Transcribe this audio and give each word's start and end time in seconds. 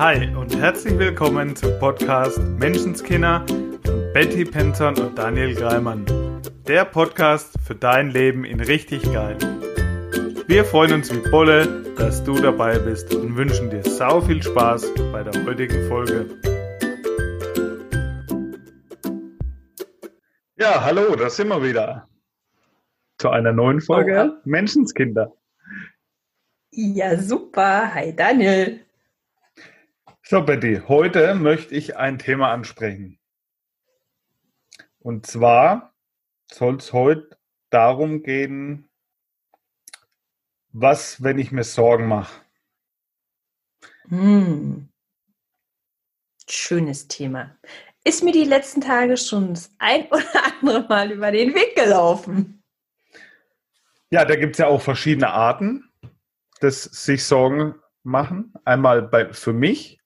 Hi 0.00 0.34
und 0.34 0.56
herzlich 0.56 0.98
willkommen 0.98 1.54
zum 1.54 1.78
Podcast 1.78 2.38
Menschenskinder 2.58 3.44
von 3.84 4.12
Betty 4.14 4.46
Penton 4.46 4.98
und 4.98 5.18
Daniel 5.18 5.54
Greimann. 5.54 6.06
Der 6.66 6.86
Podcast 6.86 7.54
für 7.66 7.74
dein 7.74 8.08
Leben 8.08 8.46
in 8.46 8.60
richtig 8.60 9.02
geil. 9.12 9.36
Wir 10.46 10.64
freuen 10.64 10.94
uns 10.94 11.14
wie 11.14 11.30
Bolle, 11.30 11.84
dass 11.98 12.24
du 12.24 12.32
dabei 12.40 12.78
bist 12.78 13.14
und 13.14 13.36
wünschen 13.36 13.68
dir 13.68 13.82
sau 13.82 14.22
viel 14.22 14.42
Spaß 14.42 14.90
bei 15.12 15.22
der 15.22 15.44
heutigen 15.44 15.86
Folge. 15.86 16.30
Ja, 20.56 20.82
hallo, 20.82 21.14
da 21.14 21.28
sind 21.28 21.48
wir 21.48 21.62
wieder. 21.62 22.08
Zu 23.18 23.28
einer 23.28 23.52
neuen 23.52 23.82
Folge 23.82 24.32
oh. 24.32 24.40
Menschenskinder. 24.44 25.30
Ja, 26.70 27.18
super. 27.18 27.92
Hi 27.92 28.16
Daniel. 28.16 28.80
So, 30.30 30.42
Betty, 30.42 30.80
heute 30.86 31.34
möchte 31.34 31.74
ich 31.74 31.96
ein 31.96 32.20
Thema 32.20 32.52
ansprechen. 32.52 33.18
Und 35.00 35.26
zwar 35.26 35.92
soll 36.46 36.76
es 36.76 36.92
heute 36.92 37.36
darum 37.70 38.22
gehen, 38.22 38.88
was, 40.68 41.20
wenn 41.20 41.40
ich 41.40 41.50
mir 41.50 41.64
Sorgen 41.64 42.06
mache. 42.06 42.44
Hm. 44.06 44.88
Schönes 46.48 47.08
Thema. 47.08 47.58
Ist 48.04 48.22
mir 48.22 48.32
die 48.32 48.44
letzten 48.44 48.82
Tage 48.82 49.16
schon 49.16 49.54
das 49.54 49.74
ein 49.78 50.06
oder 50.12 50.44
andere 50.60 50.86
Mal 50.86 51.10
über 51.10 51.32
den 51.32 51.56
Weg 51.56 51.74
gelaufen. 51.74 52.62
Ja, 54.10 54.24
da 54.24 54.36
gibt 54.36 54.52
es 54.52 54.58
ja 54.58 54.68
auch 54.68 54.80
verschiedene 54.80 55.30
Arten 55.30 55.90
des 56.62 56.84
sich 56.84 57.24
Sorgen 57.24 57.74
machen. 58.04 58.54
Einmal 58.64 59.02
bei, 59.02 59.32
für 59.32 59.52
mich 59.52 59.99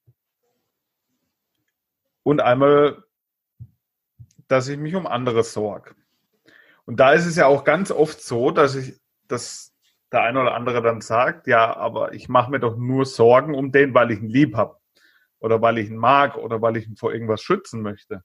und 2.24 2.40
einmal, 2.40 3.04
dass 4.48 4.66
ich 4.66 4.76
mich 4.76 4.96
um 4.96 5.06
andere 5.06 5.44
sorge. 5.44 5.94
Und 6.86 6.98
da 6.98 7.12
ist 7.12 7.26
es 7.26 7.36
ja 7.36 7.46
auch 7.46 7.62
ganz 7.62 7.92
oft 7.92 8.20
so, 8.20 8.50
dass 8.50 8.74
ich, 8.74 9.00
dass 9.28 9.72
der 10.10 10.22
eine 10.22 10.40
oder 10.40 10.54
andere 10.54 10.82
dann 10.82 11.00
sagt, 11.00 11.46
ja, 11.46 11.76
aber 11.76 12.12
ich 12.12 12.28
mache 12.28 12.50
mir 12.50 12.60
doch 12.60 12.76
nur 12.76 13.06
Sorgen 13.06 13.54
um 13.54 13.72
den, 13.72 13.94
weil 13.94 14.10
ich 14.10 14.20
ihn 14.20 14.28
lieb 14.28 14.56
habe 14.56 14.78
oder 15.38 15.60
weil 15.62 15.78
ich 15.78 15.90
ihn 15.90 15.96
mag 15.96 16.36
oder 16.36 16.60
weil 16.60 16.76
ich 16.76 16.86
ihn 16.86 16.96
vor 16.96 17.12
irgendwas 17.12 17.42
schützen 17.42 17.82
möchte. 17.82 18.22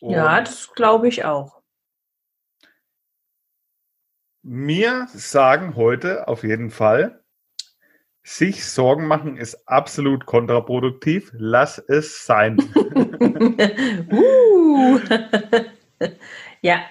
Und 0.00 0.14
ja, 0.14 0.40
das 0.40 0.72
glaube 0.72 1.08
ich 1.08 1.24
auch. 1.24 1.62
Mir 4.42 5.06
sagen 5.12 5.76
heute 5.76 6.26
auf 6.28 6.42
jeden 6.42 6.70
Fall, 6.70 7.19
sich 8.22 8.64
Sorgen 8.64 9.06
machen 9.06 9.36
ist 9.36 9.68
absolut 9.68 10.26
kontraproduktiv. 10.26 11.30
Lass 11.32 11.78
es 11.78 12.24
sein. 12.26 12.58
uh. 14.10 14.98
ja, 16.60 16.82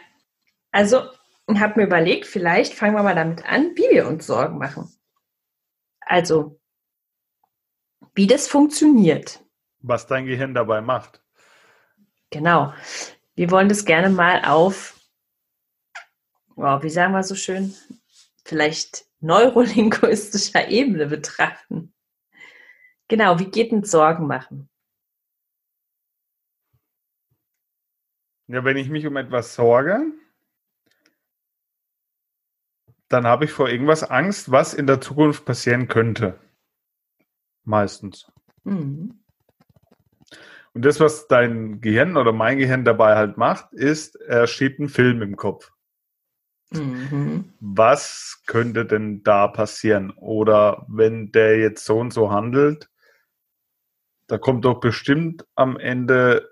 also 0.72 1.04
ich 1.48 1.60
habe 1.60 1.80
mir 1.80 1.88
überlegt, 1.88 2.26
vielleicht 2.26 2.74
fangen 2.74 2.96
wir 2.96 3.04
mal 3.04 3.16
damit 3.16 3.46
an, 3.46 3.72
wie 3.76 3.90
wir 3.92 4.08
uns 4.08 4.28
Sorgen 4.28 4.58
machen. 4.58 4.92
Also, 6.02 6.60
wie 8.14 8.28
das 8.28 8.48
funktioniert. 8.48 9.44
Was 9.80 10.08
dein 10.08 10.26
Gehirn 10.26 10.54
dabei 10.54 10.82
macht. 10.82 11.22
Genau. 12.30 12.74
Wir 13.36 13.50
wollen 13.52 13.70
das 13.70 13.86
gerne 13.86 14.10
mal 14.10 14.44
auf, 14.46 15.00
oh, 16.56 16.82
wie 16.82 16.90
sagen 16.90 17.14
wir 17.14 17.24
so 17.24 17.36
schön, 17.36 17.74
vielleicht 18.44 19.06
neurolinguistischer 19.20 20.70
Ebene 20.70 21.08
betrachten. 21.08 21.94
Genau, 23.08 23.40
wie 23.40 23.50
geht 23.50 23.72
denn 23.72 23.84
Sorgen 23.84 24.28
machen? 24.28 24.70
Ja, 28.48 28.64
wenn 28.64 28.78
ich 28.78 28.90
mich 28.90 29.06
um 29.06 29.16
etwas 29.18 29.54
sorge, 29.56 30.12
dann 33.08 33.26
habe 33.26 33.46
ich 33.46 33.52
vor 33.52 33.70
irgendwas 33.70 34.04
Angst, 34.04 34.52
was 34.52 34.74
in 34.74 34.88
der 34.88 35.02
Zukunft 35.02 35.46
passieren 35.46 35.88
könnte. 35.88 36.40
Meistens. 37.64 38.32
Mhm. 38.64 39.24
Und 40.74 40.86
das, 40.86 41.00
was 41.00 41.28
dein 41.28 41.82
Gehirn 41.82 42.18
oder 42.18 42.32
mein 42.32 42.58
Gehirn 42.58 42.86
dabei 42.86 43.16
halt 43.16 43.38
macht, 43.38 43.74
ist, 43.74 44.16
er 44.16 44.48
schiebt 44.48 44.80
einen 44.80 44.90
Film 44.90 45.22
im 45.22 45.36
Kopf. 45.36 45.72
Mhm. 46.72 47.54
Was 47.60 48.44
könnte 48.46 48.86
denn 48.86 49.24
da 49.24 49.48
passieren? 49.48 50.12
Oder 50.12 50.86
wenn 50.88 51.32
der 51.32 51.58
jetzt 51.58 51.86
so 51.86 51.98
und 52.00 52.14
so 52.14 52.32
handelt, 52.32 52.90
da 54.28 54.38
kommt 54.38 54.66
doch 54.66 54.80
bestimmt 54.80 55.48
am 55.56 55.78
Ende 55.78 56.48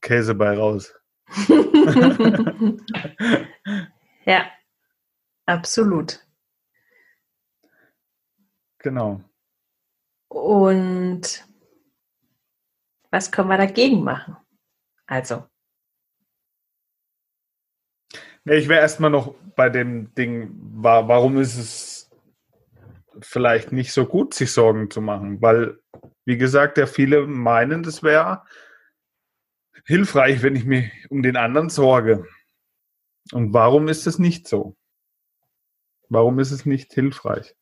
Käse 0.00 0.34
bei 0.34 0.56
raus. 0.56 0.92
ja, 4.24 4.44
absolut. 5.46 6.26
Genau. 8.78 9.22
Und 10.28 11.46
was 13.10 13.30
können 13.30 13.48
wir 13.48 13.58
dagegen 13.58 14.02
machen? 14.02 14.36
Also, 15.06 15.46
ich 18.44 18.68
wäre 18.68 18.80
erstmal 18.80 19.10
noch 19.10 19.36
bei 19.62 19.70
dem 19.70 20.12
Ding, 20.16 20.50
warum 20.56 21.38
ist 21.38 21.56
es 21.56 22.10
vielleicht 23.20 23.70
nicht 23.70 23.92
so 23.92 24.06
gut, 24.06 24.34
sich 24.34 24.50
Sorgen 24.50 24.90
zu 24.90 25.00
machen? 25.00 25.40
Weil, 25.40 25.78
wie 26.24 26.36
gesagt, 26.36 26.78
ja 26.78 26.86
viele 26.86 27.28
meinen, 27.28 27.84
das 27.84 28.02
wäre 28.02 28.42
hilfreich, 29.84 30.42
wenn 30.42 30.56
ich 30.56 30.64
mich 30.64 30.90
um 31.10 31.22
den 31.22 31.36
anderen 31.36 31.68
sorge. 31.68 32.26
Und 33.30 33.54
warum 33.54 33.86
ist 33.86 34.08
es 34.08 34.18
nicht 34.18 34.48
so? 34.48 34.76
Warum 36.08 36.40
ist 36.40 36.50
es 36.50 36.66
nicht 36.66 36.92
hilfreich? 36.92 37.54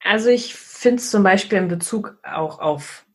Also 0.00 0.28
ich 0.28 0.54
finde 0.54 0.98
es 0.98 1.10
zum 1.10 1.22
Beispiel 1.22 1.56
in 1.56 1.68
Bezug 1.68 2.18
auch 2.22 2.58
auf 2.58 3.06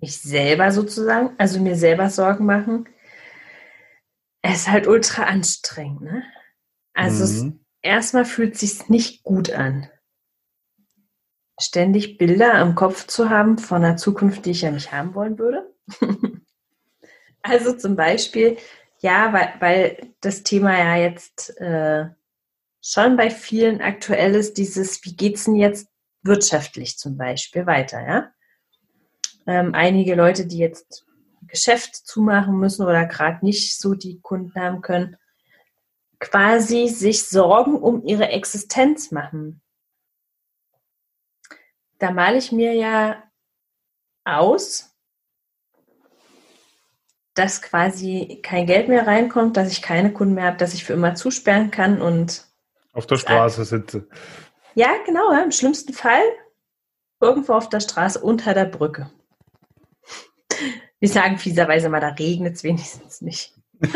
mich 0.00 0.16
selber 0.16 0.72
sozusagen, 0.72 1.34
also 1.36 1.60
mir 1.60 1.76
selber 1.76 2.08
Sorgen 2.08 2.46
machen, 2.46 2.88
es 4.42 4.62
ist 4.62 4.70
halt 4.70 4.86
ultra 4.86 5.24
anstrengend, 5.24 6.02
ne? 6.02 6.22
Also 6.94 7.44
mhm. 7.44 7.60
erstmal 7.82 8.24
fühlt 8.24 8.54
es 8.54 8.60
sich 8.60 8.88
nicht 8.88 9.22
gut 9.22 9.50
an. 9.52 9.88
Ständig 11.60 12.18
Bilder 12.18 12.60
im 12.60 12.74
Kopf 12.74 13.06
zu 13.06 13.28
haben 13.28 13.58
von 13.58 13.84
einer 13.84 13.96
Zukunft, 13.96 14.46
die 14.46 14.52
ich 14.52 14.62
ja 14.62 14.70
nicht 14.70 14.92
haben 14.92 15.14
wollen 15.14 15.38
würde. 15.38 15.74
also 17.42 17.74
zum 17.74 17.96
Beispiel, 17.96 18.56
ja, 18.98 19.32
weil, 19.32 19.54
weil 19.60 20.14
das 20.20 20.42
Thema 20.42 20.78
ja 20.78 20.96
jetzt 20.96 21.58
äh, 21.60 22.06
schon 22.82 23.16
bei 23.16 23.30
vielen 23.30 23.82
aktuell 23.82 24.34
ist, 24.34 24.56
dieses, 24.56 25.04
wie 25.04 25.14
geht 25.14 25.36
es 25.36 25.44
denn 25.44 25.54
jetzt 25.54 25.88
wirtschaftlich 26.22 26.98
zum 26.98 27.16
Beispiel 27.16 27.66
weiter, 27.66 28.00
ja? 28.06 28.32
Ähm, 29.46 29.74
einige 29.74 30.14
Leute, 30.14 30.46
die 30.46 30.58
jetzt 30.58 31.06
Geschäft 31.50 31.94
zumachen 31.94 32.58
müssen 32.58 32.86
oder 32.86 33.06
gerade 33.06 33.44
nicht 33.44 33.78
so 33.78 33.94
die 33.94 34.20
Kunden 34.20 34.54
haben 34.54 34.82
können, 34.82 35.16
quasi 36.18 36.88
sich 36.88 37.24
Sorgen 37.24 37.76
um 37.76 38.04
ihre 38.04 38.28
Existenz 38.28 39.10
machen. 39.10 39.62
Da 41.98 42.10
male 42.10 42.38
ich 42.38 42.52
mir 42.52 42.74
ja 42.74 43.22
aus, 44.24 44.94
dass 47.34 47.62
quasi 47.62 48.40
kein 48.42 48.66
Geld 48.66 48.88
mehr 48.88 49.06
reinkommt, 49.06 49.56
dass 49.56 49.72
ich 49.72 49.82
keine 49.82 50.12
Kunden 50.12 50.34
mehr 50.34 50.44
habe, 50.44 50.56
dass 50.56 50.74
ich 50.74 50.84
für 50.84 50.92
immer 50.92 51.14
zusperren 51.14 51.70
kann 51.70 52.00
und 52.02 52.46
auf 52.92 53.06
der 53.06 53.16
Straße 53.16 53.64
sitze. 53.64 54.08
Ja, 54.74 54.88
genau, 55.06 55.32
ja, 55.32 55.42
im 55.42 55.52
schlimmsten 55.52 55.92
Fall 55.92 56.22
irgendwo 57.20 57.54
auf 57.54 57.68
der 57.68 57.80
Straße 57.80 58.20
unter 58.20 58.54
der 58.54 58.64
Brücke. 58.64 59.10
Wir 61.00 61.08
sagen 61.08 61.38
fieserweise 61.38 61.88
mal, 61.88 62.00
da 62.00 62.10
regnet 62.10 62.56
es 62.56 62.62
wenigstens 62.62 63.22
nicht. 63.22 63.54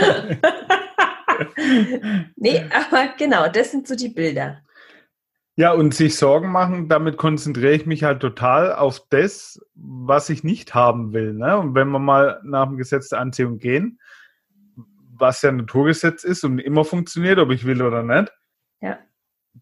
nee, 2.37 2.65
aber 2.73 3.09
genau, 3.19 3.49
das 3.49 3.71
sind 3.71 3.87
so 3.87 3.95
die 3.95 4.09
Bilder. 4.09 4.63
Ja, 5.57 5.73
und 5.73 5.95
sich 5.95 6.17
Sorgen 6.17 6.51
machen, 6.51 6.89
damit 6.89 7.17
konzentriere 7.17 7.75
ich 7.75 7.87
mich 7.87 8.03
halt 8.03 8.21
total 8.21 8.73
auf 8.73 9.07
das, 9.11 9.61
was 9.75 10.29
ich 10.31 10.43
nicht 10.43 10.75
haben 10.75 11.13
will. 11.13 11.35
Ne? 11.35 11.57
Und 11.59 11.75
wenn 11.77 11.91
wir 11.91 12.01
mal 12.01 12.41
nach 12.43 12.67
dem 12.67 12.77
Gesetz 12.77 13.11
der 13.11 13.21
Anziehung 13.21 13.59
gehen, 13.59 14.01
was 15.17 15.43
ja 15.43 15.51
ein 15.51 15.59
Naturgesetz 15.59 16.25
ist 16.25 16.43
und 16.43 16.59
immer 16.59 16.85
funktioniert, 16.85 17.39
ob 17.39 17.51
ich 17.53 17.65
will 17.67 17.83
oder 17.83 18.03
nicht, 18.03 18.33
ja. 18.81 18.99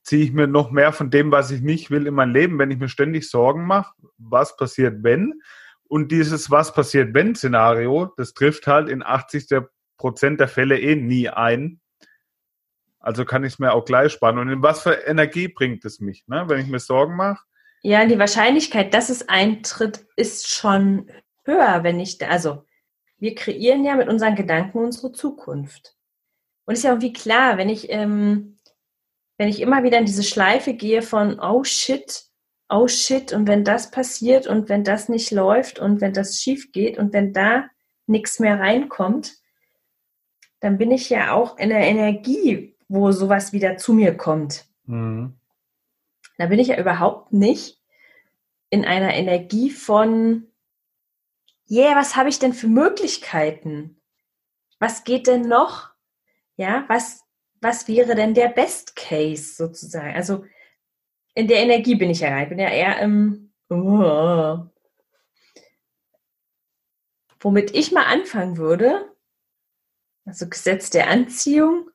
ziehe 0.03 0.25
ich 0.25 0.33
mir 0.33 0.47
noch 0.47 0.71
mehr 0.71 0.93
von 0.93 1.11
dem, 1.11 1.31
was 1.31 1.51
ich 1.51 1.61
nicht 1.61 1.91
will, 1.91 2.07
in 2.07 2.15
mein 2.15 2.33
Leben, 2.33 2.59
wenn 2.59 2.71
ich 2.71 2.79
mir 2.79 2.89
ständig 2.89 3.29
Sorgen 3.29 3.67
mache, 3.67 3.93
was 4.17 4.57
passiert, 4.57 5.03
wenn, 5.03 5.43
und 5.93 6.11
dieses 6.11 6.51
Was 6.51 6.73
passiert 6.73 7.13
wenn 7.13 7.35
Szenario, 7.35 8.15
das 8.17 8.33
trifft 8.33 8.67
halt 8.67 8.89
in 8.89 9.03
80 9.03 9.47
der 9.49 9.69
Prozent 9.99 10.41
der 10.41 10.49
Fälle 10.49 10.81
eh 10.81 10.97
nie 10.97 11.29
ein. 11.29 11.83
Also 12.99 13.27
kann 13.27 13.45
ich 13.45 13.53
es 13.53 13.59
mir 13.59 13.75
auch 13.75 13.85
gleich 13.85 14.13
sparen. 14.13 14.39
Und 14.39 14.49
in 14.49 14.63
was 14.63 14.83
für 14.83 14.95
Energie 14.95 15.49
bringt 15.49 15.85
es 15.85 16.01
mich? 16.01 16.27
Ne? 16.29 16.45
Wenn 16.47 16.61
ich 16.61 16.67
mir 16.67 16.79
Sorgen 16.79 17.15
mache, 17.15 17.45
Ja, 17.83 18.07
die 18.07 18.19
Wahrscheinlichkeit, 18.19 18.95
dass 18.95 19.11
es 19.11 19.29
eintritt, 19.29 20.07
ist 20.17 20.49
schon 20.49 21.11
höher, 21.45 21.83
wenn 21.83 22.01
ich, 22.01 22.27
also 22.27 22.65
wir 23.19 23.35
kreieren 23.35 23.85
ja 23.85 23.95
mit 23.95 24.09
unseren 24.09 24.35
Gedanken 24.35 24.79
unsere 24.79 25.13
Zukunft. 25.13 25.95
Und 26.65 26.73
ist 26.73 26.85
ja 26.85 26.91
irgendwie 26.93 27.13
klar, 27.13 27.59
wenn 27.59 27.69
ich, 27.69 27.91
ähm, 27.91 28.59
wenn 29.37 29.51
ich 29.51 29.61
immer 29.61 29.83
wieder 29.83 29.99
in 29.99 30.07
diese 30.07 30.23
Schleife 30.23 30.73
gehe 30.73 31.03
von, 31.03 31.39
oh 31.39 31.65
shit, 31.65 32.32
oh 32.73 32.89
shit, 32.89 33.33
und 33.33 33.47
wenn 33.47 33.65
das 33.65 33.91
passiert 33.91 34.47
und 34.47 34.69
wenn 34.69 34.83
das 34.83 35.09
nicht 35.09 35.31
läuft 35.31 35.79
und 35.79 36.01
wenn 36.01 36.13
das 36.13 36.41
schief 36.41 36.73
geht 36.73 36.99
und 36.99 37.13
wenn 37.13 37.33
da 37.33 37.67
nichts 38.07 38.41
mehr 38.41 38.59
reinkommt, 38.59 39.35
dann 40.61 40.79
bin 40.79 40.91
ich 40.91 41.11
ja 41.11 41.33
auch 41.33 41.59
in 41.59 41.69
der 41.69 41.81
Energie, 41.81 42.75
wo 42.89 43.13
sowas 43.13 43.53
wieder 43.53 43.77
zu 43.77 43.93
mir 43.93 44.17
kommt. 44.17 44.65
Mhm. 44.87 45.35
Da 46.39 46.47
bin 46.47 46.59
ich 46.59 46.69
ja 46.69 46.79
überhaupt 46.79 47.33
nicht 47.33 47.79
in 48.71 48.85
einer 48.85 49.15
Energie 49.15 49.71
von, 49.71 50.49
yeah, 51.71 51.95
was 51.95 52.17
habe 52.17 52.31
ich 52.31 52.39
denn 52.39 52.55
für 52.55 52.69
Möglichkeiten? 52.69 54.01
Was 54.79 55.05
geht 55.05 55.27
denn 55.27 55.43
noch? 55.43 55.91
Ja, 56.57 56.85
was, 56.89 57.25
was 57.61 57.87
wäre 57.87 58.15
denn 58.15 58.35
der 58.35 58.49
Best 58.49 58.97
Case 58.97 59.55
sozusagen? 59.55 60.15
Also 60.15 60.45
in 61.35 61.49
der 61.49 61.59
Energie 61.59 61.95
bin 61.95 62.11
ich 62.11 62.21
ja, 62.21 62.43
ich 62.43 62.49
bin 62.49 62.59
ja 62.59 62.69
eher 62.69 63.01
im, 63.01 63.53
oh. 63.69 64.67
womit 67.41 67.75
ich 67.75 67.93
mal 67.93 68.07
anfangen 68.07 68.57
würde, 68.57 69.15
also 70.25 70.49
Gesetz 70.49 70.91
der 70.91 71.09
Anziehung, 71.09 71.91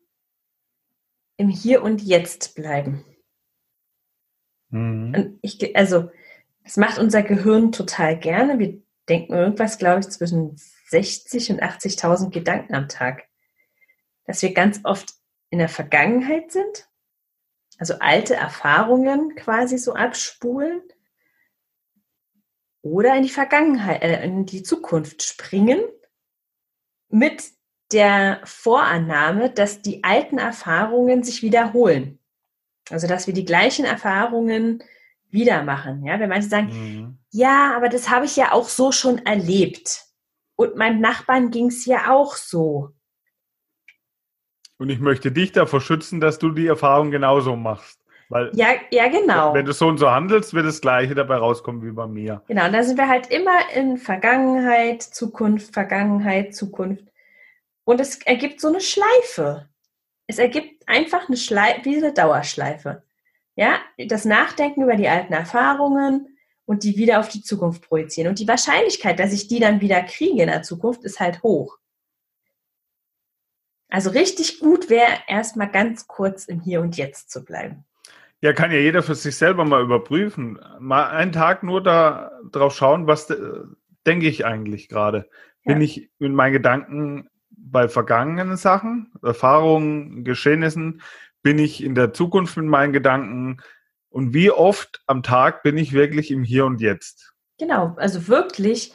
im 1.38 1.50
Hier 1.50 1.84
und 1.84 2.02
Jetzt 2.02 2.56
bleiben. 2.56 3.06
Mhm. 4.70 5.14
Und 5.16 5.40
ich, 5.42 5.76
also, 5.76 6.10
das 6.64 6.78
macht 6.78 7.00
unser 7.00 7.24
Gehirn 7.24 7.72
total 7.72 8.20
gerne. 8.20 8.60
Wir 8.60 8.82
denken 9.08 9.34
irgendwas, 9.34 9.78
glaube 9.78 10.02
ich, 10.02 10.10
zwischen 10.10 10.58
60 10.90 11.52
und 11.52 11.64
80.000 11.64 12.32
Gedanken 12.32 12.76
am 12.76 12.90
Tag. 12.90 13.24
Dass 14.26 14.42
wir 14.42 14.54
ganz 14.54 14.82
oft 14.84 15.14
in 15.50 15.60
der 15.60 15.70
Vergangenheit 15.70 16.52
sind, 16.52 16.87
also 17.78 17.96
alte 18.00 18.36
Erfahrungen 18.36 19.36
quasi 19.36 19.78
so 19.78 19.94
abspulen 19.94 20.82
oder 22.82 23.16
in 23.16 23.24
die 23.24 23.30
Vergangenheit, 23.30 24.02
äh, 24.02 24.24
in 24.24 24.46
die 24.46 24.64
Zukunft 24.64 25.24
springen 25.24 25.82
mit 27.10 27.44
der 27.92 28.42
Vorannahme, 28.44 29.50
dass 29.50 29.82
die 29.82 30.04
alten 30.04 30.38
Erfahrungen 30.38 31.24
sich 31.24 31.42
wiederholen. 31.42 32.20
Also 32.90 33.08
dass 33.08 33.28
wir 33.28 33.34
die 33.34 33.46
gleichen 33.46 33.86
Erfahrungen 33.86 34.84
wieder 35.30 35.64
machen. 35.64 36.06
Ja, 36.06 36.20
wenn 36.20 36.30
manche 36.30 36.50
sagen, 36.50 36.68
mhm. 36.68 37.18
ja, 37.32 37.76
aber 37.76 37.90
das 37.90 38.10
habe 38.10 38.26
ich 38.26 38.36
ja 38.36 38.52
auch 38.54 38.70
so 38.70 38.92
schon 38.92 39.26
erlebt. 39.26 40.06
Und 40.56 40.76
meinem 40.76 41.00
Nachbarn 41.00 41.52
ging 41.52 41.68
es 41.68 41.86
ja 41.86 42.12
auch 42.12 42.36
so. 42.36 42.92
Und 44.78 44.90
ich 44.90 45.00
möchte 45.00 45.32
dich 45.32 45.52
davor 45.52 45.82
schützen, 45.82 46.20
dass 46.20 46.40
du 46.40 46.52
die 46.52 46.68
Erfahrung 46.68 47.12
genauso 47.12 47.56
machst. 47.56 48.00
Weil 48.30 48.52
ja, 48.54 48.68
ja, 48.92 49.08
genau. 49.08 49.54
Wenn 49.54 49.66
du 49.66 49.72
so 49.72 49.88
und 49.88 49.98
so 49.98 50.12
handelst, 50.12 50.54
wird 50.54 50.66
das 50.66 50.82
Gleiche 50.82 51.16
dabei 51.16 51.38
rauskommen 51.38 51.82
wie 51.84 51.92
bei 51.92 52.08
mir. 52.08 52.42
Genau, 52.48 52.66
und 52.66 52.74
da 52.74 52.84
sind 52.84 52.98
wir 52.98 53.08
halt 53.08 53.28
immer 53.28 53.58
in 53.74 53.98
Vergangenheit, 53.98 55.02
Zukunft, 55.02 55.74
Vergangenheit, 55.74 56.54
Zukunft. 56.54 57.06
Und 57.86 58.02
es 58.02 58.22
ergibt 58.24 58.60
so 58.60 58.68
eine 58.68 58.82
Schleife. 58.82 59.70
Es 60.28 60.40
ergibt 60.40 60.88
einfach 60.90 61.28
eine 61.28 61.38
Schleife, 61.38 61.86
wie 61.86 61.98
eine 61.98 62.14
Dauerschleife. 62.14 63.02
Ja, 63.56 63.80
das 63.98 64.26
Nachdenken 64.26 64.84
über 64.84 64.96
die 64.96 65.08
alten 65.08 65.34
Erfahrungen 65.34 66.38
und 66.66 66.84
die 66.84 66.98
wieder 66.98 67.22
auf 67.22 67.30
die 67.30 67.42
Zukunft 67.42 67.88
projizieren. 67.88 68.30
Und 68.30 68.40
die 68.40 68.48
Wahrscheinlichkeit, 68.48 69.20
dass 69.20 69.32
ich 69.32 69.48
die 69.48 69.60
dann 69.60 69.80
wieder 69.80 70.04
kriege 70.04 70.42
in 70.42 70.50
der 70.50 70.64
Zukunft, 70.64 71.06
ist 71.06 71.22
halt 71.22 71.42
hoch. 71.44 71.78
Also 73.90 74.10
richtig 74.10 74.60
gut 74.60 74.90
wäre, 74.90 75.12
erstmal 75.28 75.72
ganz 75.72 76.08
kurz 76.08 76.46
im 76.46 76.60
Hier 76.60 76.82
und 76.82 76.98
Jetzt 76.98 77.32
zu 77.32 77.44
bleiben. 77.46 77.86
Ja, 78.42 78.54
kann 78.54 78.72
ja 78.72 78.78
jeder 78.78 79.02
für 79.02 79.16
sich 79.16 79.36
selber 79.36 79.66
mal 79.66 79.82
überprüfen. 79.82 80.60
Mal 80.80 81.10
einen 81.10 81.32
Tag 81.32 81.64
nur 81.64 81.82
da 81.82 82.32
drauf 82.52 82.76
schauen, 82.76 83.08
was 83.08 83.28
denke 84.06 84.28
ich 84.28 84.46
eigentlich 84.46 84.90
gerade. 84.90 85.30
Ja. 85.64 85.74
Bin 85.74 85.82
ich 85.82 86.12
in 86.20 86.36
meinen 86.36 86.54
Gedanken 86.54 87.30
bei 87.50 87.88
vergangenen 87.88 88.58
Sachen, 88.58 89.12
Erfahrungen, 89.24 90.24
Geschehnissen? 90.24 91.02
Bin 91.42 91.58
ich 91.58 91.84
in 91.84 91.96
der 91.96 92.14
Zukunft 92.14 92.58
mit 92.58 92.68
meinen 92.68 92.94
Gedanken? 92.94 93.58
Und 94.10 94.34
wie 94.34 94.52
oft 94.52 95.02
am 95.08 95.24
Tag 95.24 95.64
bin 95.64 95.78
ich 95.78 95.94
wirklich 95.94 96.30
im 96.30 96.44
Hier 96.44 96.66
und 96.66 96.80
Jetzt? 96.80 97.34
Genau, 97.58 97.96
also 97.98 98.28
wirklich 98.28 98.94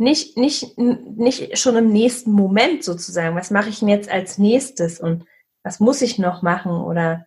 nicht, 0.00 0.38
nicht, 0.38 0.78
nicht 0.78 1.58
schon 1.58 1.76
im 1.76 1.92
nächsten 1.92 2.32
Moment 2.32 2.82
sozusagen, 2.82 3.36
was 3.36 3.50
mache 3.50 3.68
ich 3.68 3.80
denn 3.80 3.88
jetzt 3.88 4.08
als 4.08 4.38
nächstes 4.38 4.98
und 4.98 5.26
was 5.62 5.78
muss 5.78 6.00
ich 6.00 6.18
noch 6.18 6.40
machen 6.40 6.72
oder 6.72 7.26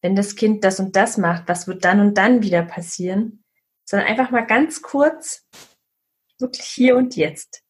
wenn 0.00 0.16
das 0.16 0.34
Kind 0.34 0.64
das 0.64 0.80
und 0.80 0.96
das 0.96 1.18
macht, 1.18 1.46
was 1.46 1.68
wird 1.68 1.84
dann 1.84 2.00
und 2.00 2.14
dann 2.16 2.42
wieder 2.42 2.62
passieren, 2.62 3.44
sondern 3.84 4.08
einfach 4.08 4.30
mal 4.30 4.46
ganz 4.46 4.80
kurz, 4.80 5.46
wirklich 6.38 6.66
hier 6.66 6.96
und 6.96 7.16
jetzt. 7.16 7.62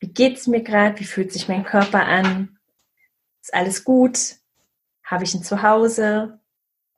Wie 0.00 0.08
geht 0.08 0.38
es 0.38 0.46
mir 0.46 0.62
gerade? 0.62 0.98
Wie 0.98 1.04
fühlt 1.04 1.32
sich 1.32 1.48
mein 1.48 1.64
Körper 1.64 2.06
an? 2.06 2.58
Ist 3.42 3.52
alles 3.52 3.84
gut? 3.84 4.36
Habe 5.04 5.24
ich 5.24 5.34
ein 5.34 5.42
Zuhause? 5.42 6.40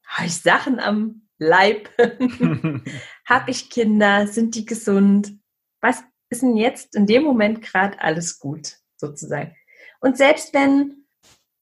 Habe 0.06 0.26
ich 0.26 0.40
Sachen 0.40 0.78
am 0.78 1.28
Leib? 1.40 1.88
Habe 3.26 3.50
ich 3.50 3.70
Kinder? 3.70 4.28
Sind 4.28 4.54
die 4.54 4.64
gesund? 4.64 5.32
Was 5.80 6.04
ist 6.28 6.42
denn 6.42 6.56
jetzt 6.56 6.94
in 6.94 7.06
dem 7.06 7.24
Moment 7.24 7.62
gerade 7.62 8.00
alles 8.00 8.38
gut, 8.38 8.76
sozusagen? 8.96 9.56
Und 10.00 10.16
selbst 10.16 10.54
wenn 10.54 11.00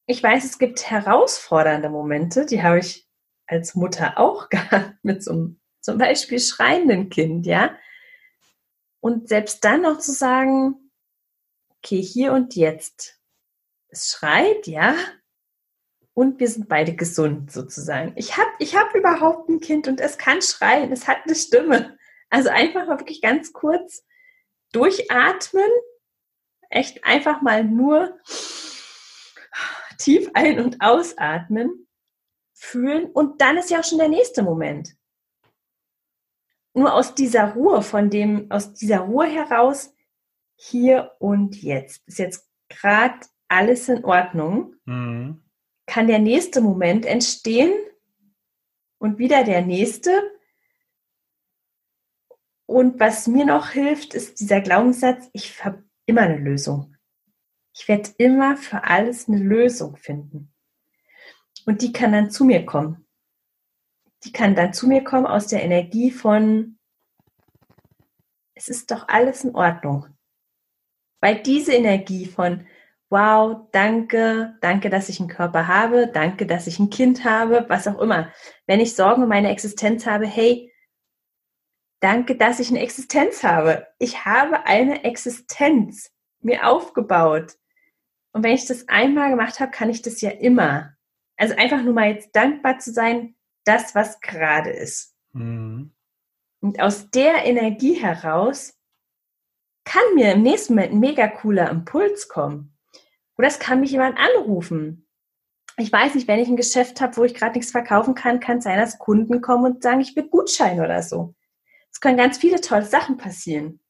ich 0.08 0.22
weiß, 0.22 0.44
es 0.44 0.58
gibt 0.58 0.90
herausfordernde 0.90 1.90
Momente, 1.90 2.46
die 2.46 2.62
habe 2.62 2.78
ich 2.78 3.06
als 3.46 3.74
Mutter 3.74 4.18
auch 4.18 4.48
gehabt, 4.50 4.94
mit 5.02 5.22
so 5.22 5.32
einem 5.32 5.60
zum 5.80 5.98
Beispiel 5.98 6.40
schreienden 6.40 7.10
Kind, 7.10 7.46
ja. 7.46 7.76
Und 9.00 9.28
selbst 9.28 9.64
dann 9.64 9.82
noch 9.82 9.98
zu 9.98 10.12
sagen, 10.12 10.90
okay, 11.76 12.02
hier 12.02 12.32
und 12.32 12.56
jetzt. 12.56 13.20
Es 13.90 14.10
schreit, 14.10 14.66
ja, 14.66 14.96
und 16.18 16.40
wir 16.40 16.48
sind 16.48 16.68
beide 16.68 16.96
gesund 16.96 17.52
sozusagen. 17.52 18.12
Ich 18.16 18.36
habe 18.36 18.50
ich 18.58 18.74
hab 18.74 18.92
überhaupt 18.92 19.48
ein 19.48 19.60
Kind 19.60 19.86
und 19.86 20.00
es 20.00 20.18
kann 20.18 20.42
schreien, 20.42 20.90
es 20.90 21.06
hat 21.06 21.18
eine 21.24 21.36
Stimme. 21.36 21.96
Also 22.28 22.48
einfach 22.48 22.88
mal 22.88 22.98
wirklich 22.98 23.22
ganz 23.22 23.52
kurz 23.52 24.04
durchatmen, 24.72 25.70
echt 26.70 27.04
einfach 27.04 27.40
mal 27.40 27.62
nur 27.62 28.18
tief 29.98 30.28
ein- 30.34 30.58
und 30.58 30.80
ausatmen, 30.80 31.86
fühlen 32.52 33.12
und 33.12 33.40
dann 33.40 33.56
ist 33.56 33.70
ja 33.70 33.78
auch 33.78 33.84
schon 33.84 33.98
der 33.98 34.08
nächste 34.08 34.42
Moment. 34.42 34.96
Nur 36.74 36.94
aus 36.94 37.14
dieser 37.14 37.52
Ruhe, 37.52 37.80
von 37.80 38.10
dem, 38.10 38.50
aus 38.50 38.74
dieser 38.74 39.02
Ruhe 39.02 39.26
heraus, 39.26 39.94
hier 40.56 41.12
und 41.20 41.62
jetzt, 41.62 42.02
ist 42.08 42.18
jetzt 42.18 42.50
gerade 42.68 43.20
alles 43.46 43.88
in 43.88 44.04
Ordnung. 44.04 44.74
Mhm 44.84 45.44
kann 45.88 46.06
der 46.06 46.20
nächste 46.20 46.60
Moment 46.60 47.04
entstehen 47.04 47.72
und 48.98 49.18
wieder 49.18 49.42
der 49.42 49.62
nächste. 49.62 50.12
Und 52.66 53.00
was 53.00 53.26
mir 53.26 53.46
noch 53.46 53.70
hilft, 53.70 54.14
ist 54.14 54.38
dieser 54.38 54.60
Glaubenssatz, 54.60 55.28
ich 55.32 55.64
habe 55.64 55.82
immer 56.06 56.20
eine 56.20 56.36
Lösung. 56.36 56.94
Ich 57.74 57.88
werde 57.88 58.10
immer 58.18 58.56
für 58.56 58.84
alles 58.84 59.28
eine 59.28 59.38
Lösung 59.38 59.96
finden. 59.96 60.52
Und 61.64 61.80
die 61.82 61.92
kann 61.92 62.12
dann 62.12 62.30
zu 62.30 62.44
mir 62.44 62.66
kommen. 62.66 63.06
Die 64.24 64.32
kann 64.32 64.54
dann 64.54 64.74
zu 64.74 64.86
mir 64.88 65.02
kommen 65.04 65.26
aus 65.26 65.46
der 65.46 65.62
Energie 65.62 66.10
von, 66.10 66.78
es 68.54 68.68
ist 68.68 68.90
doch 68.90 69.08
alles 69.08 69.44
in 69.44 69.54
Ordnung. 69.54 70.06
Weil 71.20 71.42
diese 71.42 71.72
Energie 71.72 72.26
von, 72.26 72.66
wow, 73.10 73.68
danke, 73.72 74.56
danke, 74.60 74.90
dass 74.90 75.08
ich 75.08 75.20
einen 75.20 75.28
Körper 75.28 75.66
habe, 75.66 76.08
danke, 76.08 76.46
dass 76.46 76.66
ich 76.66 76.78
ein 76.78 76.90
Kind 76.90 77.24
habe, 77.24 77.64
was 77.68 77.88
auch 77.88 77.98
immer. 78.00 78.32
Wenn 78.66 78.80
ich 78.80 78.94
Sorgen 78.94 79.22
um 79.22 79.28
meine 79.28 79.50
Existenz 79.50 80.06
habe, 80.06 80.26
hey, 80.26 80.72
danke, 82.00 82.36
dass 82.36 82.60
ich 82.60 82.70
eine 82.70 82.80
Existenz 82.80 83.42
habe. 83.42 83.86
Ich 83.98 84.24
habe 84.24 84.66
eine 84.66 85.04
Existenz 85.04 86.10
mir 86.40 86.66
aufgebaut. 86.68 87.56
Und 88.32 88.44
wenn 88.44 88.54
ich 88.54 88.66
das 88.66 88.88
einmal 88.88 89.30
gemacht 89.30 89.58
habe, 89.58 89.70
kann 89.70 89.90
ich 89.90 90.02
das 90.02 90.20
ja 90.20 90.30
immer. 90.30 90.94
Also 91.36 91.54
einfach 91.56 91.82
nur 91.82 91.94
mal 91.94 92.10
jetzt 92.10 92.34
dankbar 92.36 92.78
zu 92.78 92.92
sein, 92.92 93.36
das, 93.64 93.94
was 93.94 94.20
gerade 94.20 94.70
ist. 94.70 95.14
Mhm. 95.32 95.94
Und 96.60 96.80
aus 96.80 97.10
der 97.10 97.44
Energie 97.44 97.94
heraus 97.94 98.74
kann 99.84 100.02
mir 100.14 100.32
im 100.32 100.42
nächsten 100.42 100.74
Moment 100.74 100.92
ein 100.92 101.00
mega 101.00 101.28
cooler 101.28 101.70
Impuls 101.70 102.28
kommen. 102.28 102.77
Oder 103.38 103.48
es 103.48 103.58
kann 103.58 103.80
mich 103.80 103.92
jemand 103.92 104.18
anrufen. 104.18 105.06
ich 105.76 105.92
weiß 105.92 106.16
nicht, 106.16 106.26
wenn 106.26 106.40
ich 106.40 106.48
ein 106.48 106.56
Geschäft 106.56 107.00
habe, 107.00 107.16
wo 107.16 107.24
ich 107.24 107.34
gerade 107.34 107.56
nichts 107.56 107.70
verkaufen 107.70 108.16
kann, 108.16 108.40
kann 108.40 108.58
es 108.58 108.64
sein, 108.64 108.78
dass 108.78 108.98
Kunden 108.98 109.40
kommen 109.40 109.64
und 109.64 109.82
sagen, 109.82 110.00
ich 110.00 110.16
will 110.16 110.28
Gutschein 110.28 110.80
oder 110.80 111.02
so. 111.02 111.34
Es 111.92 112.00
können 112.00 112.16
ganz 112.16 112.38
viele 112.38 112.60
tolle 112.60 112.84
Sachen 112.84 113.16
passieren, 113.16 113.80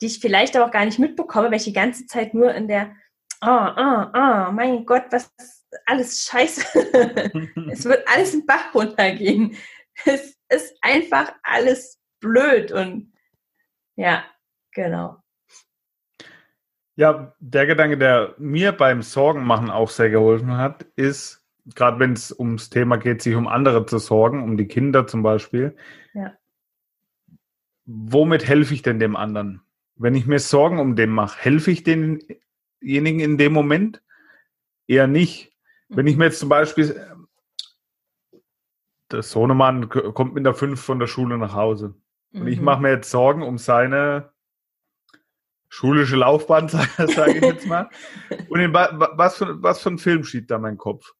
die 0.00 0.06
ich 0.06 0.20
vielleicht 0.20 0.54
aber 0.54 0.66
auch 0.66 0.70
gar 0.70 0.84
nicht 0.84 0.98
mitbekomme, 0.98 1.48
weil 1.48 1.56
ich 1.56 1.64
die 1.64 1.72
ganze 1.72 2.06
Zeit 2.06 2.34
nur 2.34 2.54
in 2.54 2.68
der, 2.68 2.94
oh, 3.40 3.48
oh, 3.48 4.06
oh, 4.14 4.52
mein 4.52 4.84
Gott, 4.84 5.06
was 5.10 5.32
alles 5.86 6.24
scheiße. 6.24 6.62
es 7.70 7.84
wird 7.86 8.06
alles 8.06 8.34
im 8.34 8.44
Bach 8.44 8.74
runtergehen. 8.74 9.56
Es 10.04 10.36
ist 10.48 10.76
einfach 10.82 11.34
alles 11.42 11.98
blöd 12.20 12.70
und 12.70 13.12
ja, 13.96 14.24
genau. 14.72 15.21
Ja, 16.94 17.34
der 17.40 17.66
Gedanke, 17.66 17.96
der 17.96 18.34
mir 18.38 18.72
beim 18.72 19.02
Sorgenmachen 19.02 19.70
auch 19.70 19.88
sehr 19.88 20.10
geholfen 20.10 20.56
hat, 20.58 20.84
ist, 20.96 21.42
gerade 21.74 21.98
wenn 21.98 22.12
es 22.12 22.38
ums 22.38 22.70
Thema 22.70 22.96
geht, 22.96 23.22
sich 23.22 23.34
um 23.34 23.48
andere 23.48 23.86
zu 23.86 23.98
sorgen, 23.98 24.42
um 24.42 24.56
die 24.56 24.66
Kinder 24.66 25.06
zum 25.06 25.22
Beispiel. 25.22 25.76
Ja. 26.12 26.32
Womit 27.86 28.46
helfe 28.46 28.74
ich 28.74 28.82
denn 28.82 28.98
dem 28.98 29.16
anderen? 29.16 29.62
Wenn 29.96 30.14
ich 30.14 30.26
mir 30.26 30.38
Sorgen 30.38 30.78
um 30.78 30.96
den 30.96 31.10
mache, 31.10 31.40
helfe 31.40 31.70
ich 31.70 31.82
denjenigen 31.82 33.20
in 33.20 33.38
dem 33.38 33.52
Moment? 33.52 34.02
Eher 34.86 35.06
nicht. 35.06 35.52
Wenn 35.88 36.06
ich 36.06 36.16
mir 36.16 36.26
jetzt 36.26 36.40
zum 36.40 36.48
Beispiel, 36.48 36.94
der 39.10 39.22
Sohnemann 39.22 39.88
kommt 39.88 40.34
mit 40.34 40.44
der 40.44 40.54
5 40.54 40.80
von 40.80 40.98
der 40.98 41.06
Schule 41.06 41.38
nach 41.38 41.54
Hause 41.54 41.94
und 42.32 42.46
ich 42.46 42.58
mhm. 42.58 42.64
mache 42.64 42.82
mir 42.82 42.90
jetzt 42.90 43.10
Sorgen 43.10 43.42
um 43.42 43.58
seine 43.58 44.31
schulische 45.72 46.16
Laufbahn, 46.16 46.68
sage 46.68 47.38
ich 47.38 47.42
jetzt 47.42 47.66
mal. 47.66 47.88
Und 48.50 48.60
in, 48.60 48.74
was, 48.74 49.38
für, 49.38 49.62
was 49.62 49.80
für 49.80 49.88
ein 49.88 49.98
Film 49.98 50.22
steht 50.22 50.50
da 50.50 50.58
mein 50.58 50.76
Kopf? 50.76 51.12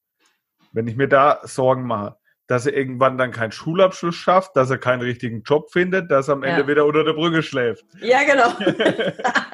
Wenn 0.72 0.86
ich 0.86 0.96
mir 0.96 1.08
da 1.08 1.40
Sorgen 1.44 1.86
mache, 1.86 2.16
dass 2.48 2.66
er 2.66 2.74
irgendwann 2.74 3.16
dann 3.16 3.30
keinen 3.30 3.52
Schulabschluss 3.52 4.14
schafft, 4.14 4.54
dass 4.54 4.68
er 4.68 4.76
keinen 4.76 5.00
richtigen 5.00 5.42
Job 5.42 5.72
findet, 5.72 6.10
dass 6.10 6.28
er 6.28 6.34
am 6.34 6.42
Ende 6.42 6.62
ja. 6.62 6.68
wieder 6.68 6.84
unter 6.84 7.02
der 7.02 7.14
Brücke 7.14 7.42
schläft. 7.42 7.86
Ja, 8.00 8.18
genau. 8.24 8.50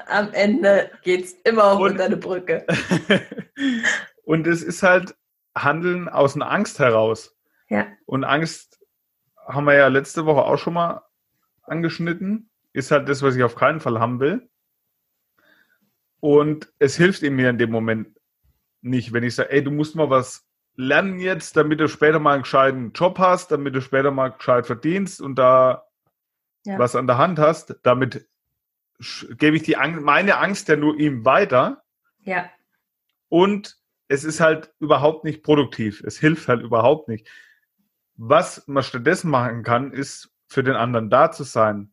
am 0.09 0.33
Ende 0.33 0.91
geht 1.03 1.27
es 1.27 1.33
immer 1.45 1.65
auch 1.65 1.79
und, 1.79 1.93
unter 1.93 2.09
der 2.09 2.17
Brücke. 2.17 2.67
und 4.25 4.49
es 4.49 4.65
ist 4.65 4.83
halt 4.83 5.15
Handeln 5.57 6.09
aus 6.09 6.35
einer 6.35 6.51
Angst 6.51 6.81
heraus. 6.81 7.37
Ja. 7.69 7.87
Und 8.07 8.25
Angst 8.25 8.81
haben 9.47 9.65
wir 9.65 9.75
ja 9.75 9.87
letzte 9.87 10.27
Woche 10.27 10.43
auch 10.43 10.59
schon 10.59 10.75
mal 10.75 11.03
angeschnitten. 11.63 12.51
Ist 12.73 12.91
halt 12.91 13.09
das, 13.09 13.23
was 13.23 13.37
ich 13.37 13.45
auf 13.45 13.55
keinen 13.55 13.79
Fall 13.79 14.01
haben 14.01 14.19
will. 14.19 14.49
Und 16.21 16.73
es 16.79 16.97
hilft 16.97 17.23
ihm 17.23 17.37
mir 17.37 17.51
in 17.51 17.59
dem 17.59 17.71
Moment 17.71 18.09
nicht, 18.81 19.13
wenn 19.13 19.25
ich 19.25 19.35
sage, 19.35 19.51
ey, 19.51 19.63
du 19.63 19.71
musst 19.71 19.95
mal 19.95 20.11
was 20.11 20.47
lernen 20.75 21.19
jetzt, 21.19 21.57
damit 21.57 21.81
du 21.81 21.89
später 21.89 22.21
mal 22.21 22.35
einen 22.35 22.43
gescheiten 22.43 22.93
Job 22.93 23.19
hast, 23.19 23.51
damit 23.51 23.75
du 23.75 23.81
später 23.81 24.11
mal 24.11 24.29
gescheit 24.29 24.67
verdienst 24.67 25.21
und 25.21 25.37
da 25.37 25.89
ja. 26.65 26.79
was 26.79 26.95
an 26.95 27.07
der 27.07 27.19
Hand 27.19 27.39
hast. 27.39 27.77
Damit 27.83 28.29
gebe 29.39 29.57
ich 29.57 29.63
die 29.63 29.77
Angst, 29.77 30.03
meine 30.03 30.39
Angst 30.39 30.69
ja 30.69 30.77
nur 30.77 30.99
ihm 30.99 31.25
weiter. 31.25 31.83
Ja. 32.23 32.49
Und 33.29 33.77
es 34.09 34.25
ist 34.25 34.41
halt 34.41 34.73
überhaupt 34.79 35.25
nicht 35.25 35.43
produktiv. 35.43 36.03
Es 36.05 36.19
hilft 36.19 36.49
halt 36.49 36.63
überhaupt 36.63 37.09
nicht. 37.09 37.29
Was 38.17 38.67
man 38.67 38.83
stattdessen 38.83 39.31
machen 39.31 39.63
kann, 39.63 39.93
ist 39.93 40.31
für 40.47 40.63
den 40.63 40.75
anderen 40.75 41.11
da 41.11 41.31
zu 41.31 41.45
sein. 41.45 41.93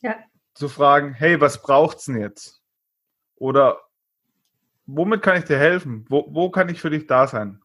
Ja. 0.00 0.16
Zu 0.54 0.68
fragen, 0.68 1.12
hey, 1.12 1.40
was 1.40 1.62
braucht's 1.62 2.06
denn 2.06 2.18
jetzt? 2.18 2.62
Oder 3.36 3.80
womit 4.86 5.22
kann 5.22 5.38
ich 5.38 5.44
dir 5.44 5.58
helfen? 5.58 6.04
Wo, 6.08 6.26
wo 6.28 6.50
kann 6.50 6.68
ich 6.68 6.80
für 6.80 6.90
dich 6.90 7.06
da 7.06 7.26
sein? 7.26 7.60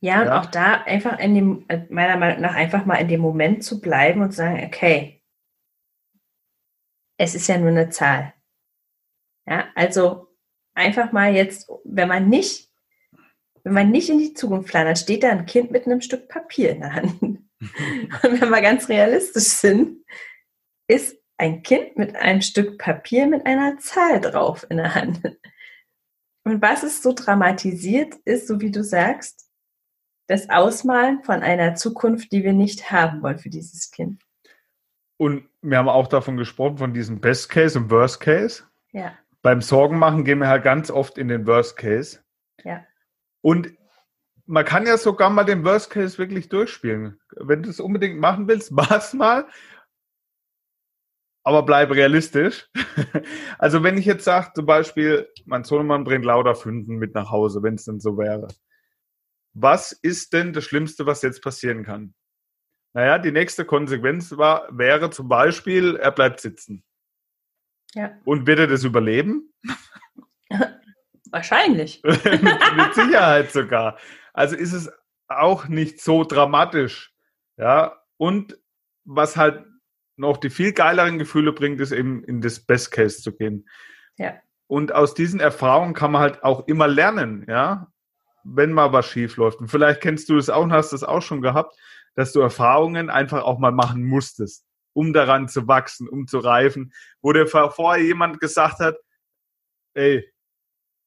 Ja, 0.00 0.20
und 0.20 0.26
ja? 0.26 0.40
auch 0.40 0.46
da 0.46 0.82
einfach 0.82 1.18
in 1.18 1.34
dem, 1.34 1.64
äh, 1.68 1.86
meiner 1.88 2.16
Meinung 2.16 2.42
nach 2.42 2.54
einfach 2.54 2.84
mal 2.84 2.96
in 2.96 3.08
dem 3.08 3.20
Moment 3.20 3.64
zu 3.64 3.80
bleiben 3.80 4.20
und 4.20 4.32
zu 4.32 4.38
sagen, 4.38 4.62
okay, 4.66 5.22
es 7.16 7.34
ist 7.34 7.46
ja 7.46 7.58
nur 7.58 7.70
eine 7.70 7.88
Zahl. 7.90 8.34
Ja, 9.46 9.66
also 9.74 10.28
einfach 10.74 11.12
mal 11.12 11.34
jetzt, 11.34 11.70
wenn 11.84 12.08
man 12.08 12.28
nicht, 12.28 12.70
wenn 13.62 13.72
man 13.72 13.90
nicht 13.90 14.10
in 14.10 14.18
die 14.18 14.34
Zukunft 14.34 14.68
plant, 14.68 14.88
dann 14.88 14.96
steht 14.96 15.22
da 15.22 15.30
ein 15.30 15.46
Kind 15.46 15.70
mit 15.70 15.86
einem 15.86 16.00
Stück 16.00 16.28
Papier 16.28 16.72
in 16.72 16.80
der 16.80 16.94
Hand. 16.94 17.22
und 17.22 18.40
wenn 18.40 18.50
wir 18.50 18.60
ganz 18.60 18.88
realistisch 18.88 19.44
sind, 19.44 20.04
ist 20.86 21.16
ein 21.36 21.62
Kind 21.62 21.96
mit 21.96 22.16
einem 22.16 22.40
Stück 22.40 22.78
Papier 22.78 23.26
mit 23.26 23.46
einer 23.46 23.78
Zahl 23.78 24.20
drauf 24.20 24.66
in 24.68 24.76
der 24.76 24.94
Hand. 24.94 25.20
Und 26.44 26.60
was 26.62 26.82
es 26.82 27.02
so 27.02 27.12
dramatisiert, 27.12 28.14
ist, 28.24 28.46
so 28.46 28.60
wie 28.60 28.70
du 28.70 28.84
sagst, 28.84 29.48
das 30.26 30.48
Ausmalen 30.50 31.22
von 31.22 31.42
einer 31.42 31.74
Zukunft, 31.74 32.32
die 32.32 32.44
wir 32.44 32.52
nicht 32.52 32.90
haben 32.90 33.22
wollen 33.22 33.38
für 33.38 33.50
dieses 33.50 33.90
Kind. 33.90 34.22
Und 35.16 35.48
wir 35.62 35.78
haben 35.78 35.88
auch 35.88 36.08
davon 36.08 36.36
gesprochen, 36.36 36.78
von 36.78 36.92
diesem 36.92 37.20
Best 37.20 37.48
Case 37.48 37.78
und 37.78 37.90
Worst 37.90 38.20
Case. 38.20 38.64
Ja. 38.92 39.16
Beim 39.42 39.60
Sorgenmachen 39.60 40.24
gehen 40.24 40.38
wir 40.38 40.48
halt 40.48 40.64
ganz 40.64 40.90
oft 40.90 41.18
in 41.18 41.28
den 41.28 41.46
Worst 41.46 41.76
Case. 41.76 42.20
Ja. 42.62 42.84
Und 43.42 43.72
man 44.46 44.64
kann 44.64 44.86
ja 44.86 44.96
sogar 44.96 45.30
mal 45.30 45.44
den 45.44 45.64
Worst 45.64 45.90
Case 45.90 46.18
wirklich 46.18 46.48
durchspielen. 46.48 47.20
Wenn 47.36 47.62
du 47.62 47.70
es 47.70 47.80
unbedingt 47.80 48.18
machen 48.18 48.48
willst, 48.48 48.72
mach's 48.72 49.14
mal 49.14 49.46
aber 51.44 51.62
bleib 51.62 51.90
realistisch. 51.90 52.68
also 53.58 53.82
wenn 53.82 53.98
ich 53.98 54.06
jetzt 54.06 54.24
sage, 54.24 54.52
zum 54.54 54.66
Beispiel, 54.66 55.28
mein 55.44 55.62
Sohnemann 55.62 56.04
bringt 56.04 56.24
lauter 56.24 56.54
Fünfen 56.54 56.96
mit 56.96 57.14
nach 57.14 57.30
Hause, 57.30 57.62
wenn 57.62 57.74
es 57.74 57.84
denn 57.84 58.00
so 58.00 58.18
wäre. 58.18 58.48
Was 59.52 59.92
ist 59.92 60.32
denn 60.32 60.52
das 60.52 60.64
Schlimmste, 60.64 61.06
was 61.06 61.22
jetzt 61.22 61.42
passieren 61.42 61.84
kann? 61.84 62.14
Naja, 62.94 63.18
die 63.18 63.30
nächste 63.30 63.64
Konsequenz 63.64 64.36
war, 64.36 64.66
wäre 64.76 65.10
zum 65.10 65.28
Beispiel, 65.28 65.96
er 65.96 66.12
bleibt 66.12 66.40
sitzen. 66.40 66.82
Ja. 67.94 68.12
Und 68.24 68.46
wird 68.46 68.60
er 68.60 68.66
das 68.66 68.82
überleben? 68.82 69.52
Wahrscheinlich. 71.30 72.02
mit, 72.02 72.24
mit 72.24 72.94
Sicherheit 72.94 73.52
sogar. 73.52 73.98
Also 74.32 74.56
ist 74.56 74.72
es 74.72 74.90
auch 75.28 75.68
nicht 75.68 76.00
so 76.00 76.24
dramatisch. 76.24 77.12
Ja, 77.56 78.00
und 78.16 78.58
was 79.04 79.36
halt 79.36 79.64
noch 80.16 80.36
die 80.36 80.50
viel 80.50 80.72
geileren 80.72 81.18
Gefühle 81.18 81.52
bringt, 81.52 81.80
ist 81.80 81.92
eben 81.92 82.22
in 82.24 82.40
das 82.40 82.60
Best 82.60 82.90
Case 82.90 83.20
zu 83.20 83.32
gehen. 83.32 83.68
Ja. 84.16 84.34
Und 84.66 84.94
aus 84.94 85.14
diesen 85.14 85.40
Erfahrungen 85.40 85.94
kann 85.94 86.12
man 86.12 86.22
halt 86.22 86.42
auch 86.42 86.66
immer 86.66 86.88
lernen, 86.88 87.44
ja, 87.48 87.88
wenn 88.44 88.72
mal 88.72 88.92
was 88.92 89.06
schief 89.06 89.36
läuft. 89.36 89.60
Und 89.60 89.68
vielleicht 89.68 90.00
kennst 90.00 90.28
du 90.28 90.36
das 90.36 90.50
auch 90.50 90.62
und 90.62 90.72
hast 90.72 90.92
das 90.92 91.04
auch 91.04 91.22
schon 91.22 91.42
gehabt, 91.42 91.76
dass 92.14 92.32
du 92.32 92.40
Erfahrungen 92.40 93.10
einfach 93.10 93.42
auch 93.42 93.58
mal 93.58 93.72
machen 93.72 94.04
musstest, 94.04 94.66
um 94.92 95.12
daran 95.12 95.48
zu 95.48 95.66
wachsen, 95.66 96.08
um 96.08 96.26
zu 96.26 96.38
reifen, 96.38 96.92
wo 97.20 97.32
dir 97.32 97.46
vorher 97.46 98.02
jemand 98.02 98.40
gesagt 98.40 98.78
hat, 98.78 98.96
ey, 99.94 100.30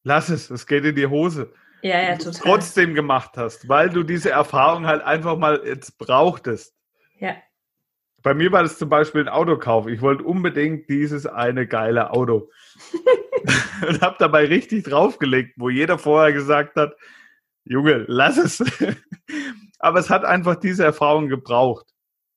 lass 0.03 0.29
es, 0.29 0.49
es 0.49 0.67
geht 0.67 0.85
in 0.85 0.95
die 0.95 1.07
Hose. 1.07 1.53
Ja, 1.81 2.01
ja, 2.01 2.17
total. 2.17 2.41
trotzdem 2.41 2.95
gemacht 2.95 3.37
hast, 3.37 3.69
weil 3.69 3.89
du 3.89 4.03
diese 4.03 4.31
Erfahrung 4.31 4.87
halt 4.87 5.03
einfach 5.03 5.37
mal 5.37 5.61
jetzt 5.63 5.97
brauchtest. 5.97 6.75
Ja. 7.19 7.35
Bei 8.23 8.33
mir 8.33 8.51
war 8.51 8.63
das 8.63 8.77
zum 8.77 8.89
Beispiel 8.89 9.21
ein 9.21 9.29
Autokauf. 9.29 9.87
Ich 9.87 10.01
wollte 10.01 10.23
unbedingt 10.23 10.89
dieses 10.89 11.25
eine 11.27 11.67
geile 11.67 12.11
Auto. 12.11 12.49
und 13.87 14.01
habe 14.01 14.15
dabei 14.19 14.45
richtig 14.45 14.85
draufgelegt, 14.85 15.53
wo 15.57 15.69
jeder 15.69 15.97
vorher 15.97 16.33
gesagt 16.33 16.75
hat, 16.75 16.95
Junge, 17.63 18.05
lass 18.07 18.37
es. 18.37 18.63
Aber 19.79 19.99
es 19.99 20.09
hat 20.09 20.25
einfach 20.25 20.55
diese 20.55 20.83
Erfahrung 20.83 21.27
gebraucht. 21.27 21.85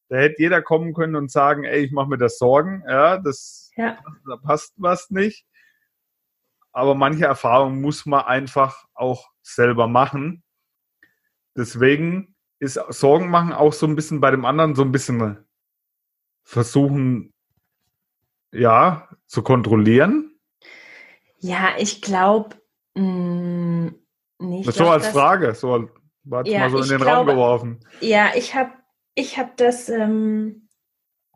Da 0.09 0.17
hätte 0.17 0.43
jeder 0.43 0.61
kommen 0.61 0.93
können 0.93 1.15
und 1.15 1.31
sagen, 1.31 1.65
ey, 1.65 1.85
ich 1.85 1.93
mache 1.93 2.09
mir 2.09 2.19
das 2.19 2.37
Sorgen, 2.39 2.83
ja, 2.87 3.17
das 3.17 3.71
ja. 3.77 3.99
da 4.27 4.37
passt 4.37 4.75
was 4.77 5.09
nicht. 5.11 5.47
Aber 6.73 6.95
manche 6.95 7.27
Erfahrungen 7.27 7.81
muss 7.81 8.07
man 8.07 8.25
einfach 8.25 8.85
auch 8.95 9.31
selber 9.43 9.87
machen. 9.87 10.43
Deswegen 11.57 12.35
ist 12.59 12.81
Sorgen 12.89 13.31
machen 13.31 13.53
auch 13.53 13.73
so 13.73 13.87
ein 13.87 13.97
bisschen 13.97 14.21
bei 14.21 14.31
dem 14.31 14.45
anderen 14.45 14.75
so 14.75 14.83
ein 14.83 14.93
bisschen 14.93 15.47
versuchen, 16.43 17.33
ja, 18.53 19.09
zu 19.27 19.43
kontrollieren? 19.43 20.39
Ja, 21.39 21.71
ich 21.79 22.03
glaube 22.03 22.57
mm, 22.95 23.89
nicht. 24.39 24.73
So 24.73 24.89
als 24.89 25.05
das, 25.05 25.13
Frage, 25.13 25.55
so 25.55 25.89
war 26.25 26.47
ja, 26.47 26.61
mal 26.61 26.71
so 26.71 26.83
in 26.83 26.89
den 26.89 26.99
glaube, 26.99 27.11
Raum 27.11 27.27
geworfen. 27.27 27.81
Ja, 28.01 28.31
ich 28.35 28.55
habe 28.55 28.73
ich 29.15 29.39
hab 29.39 29.57
das 29.57 29.89
ähm, 29.89 30.69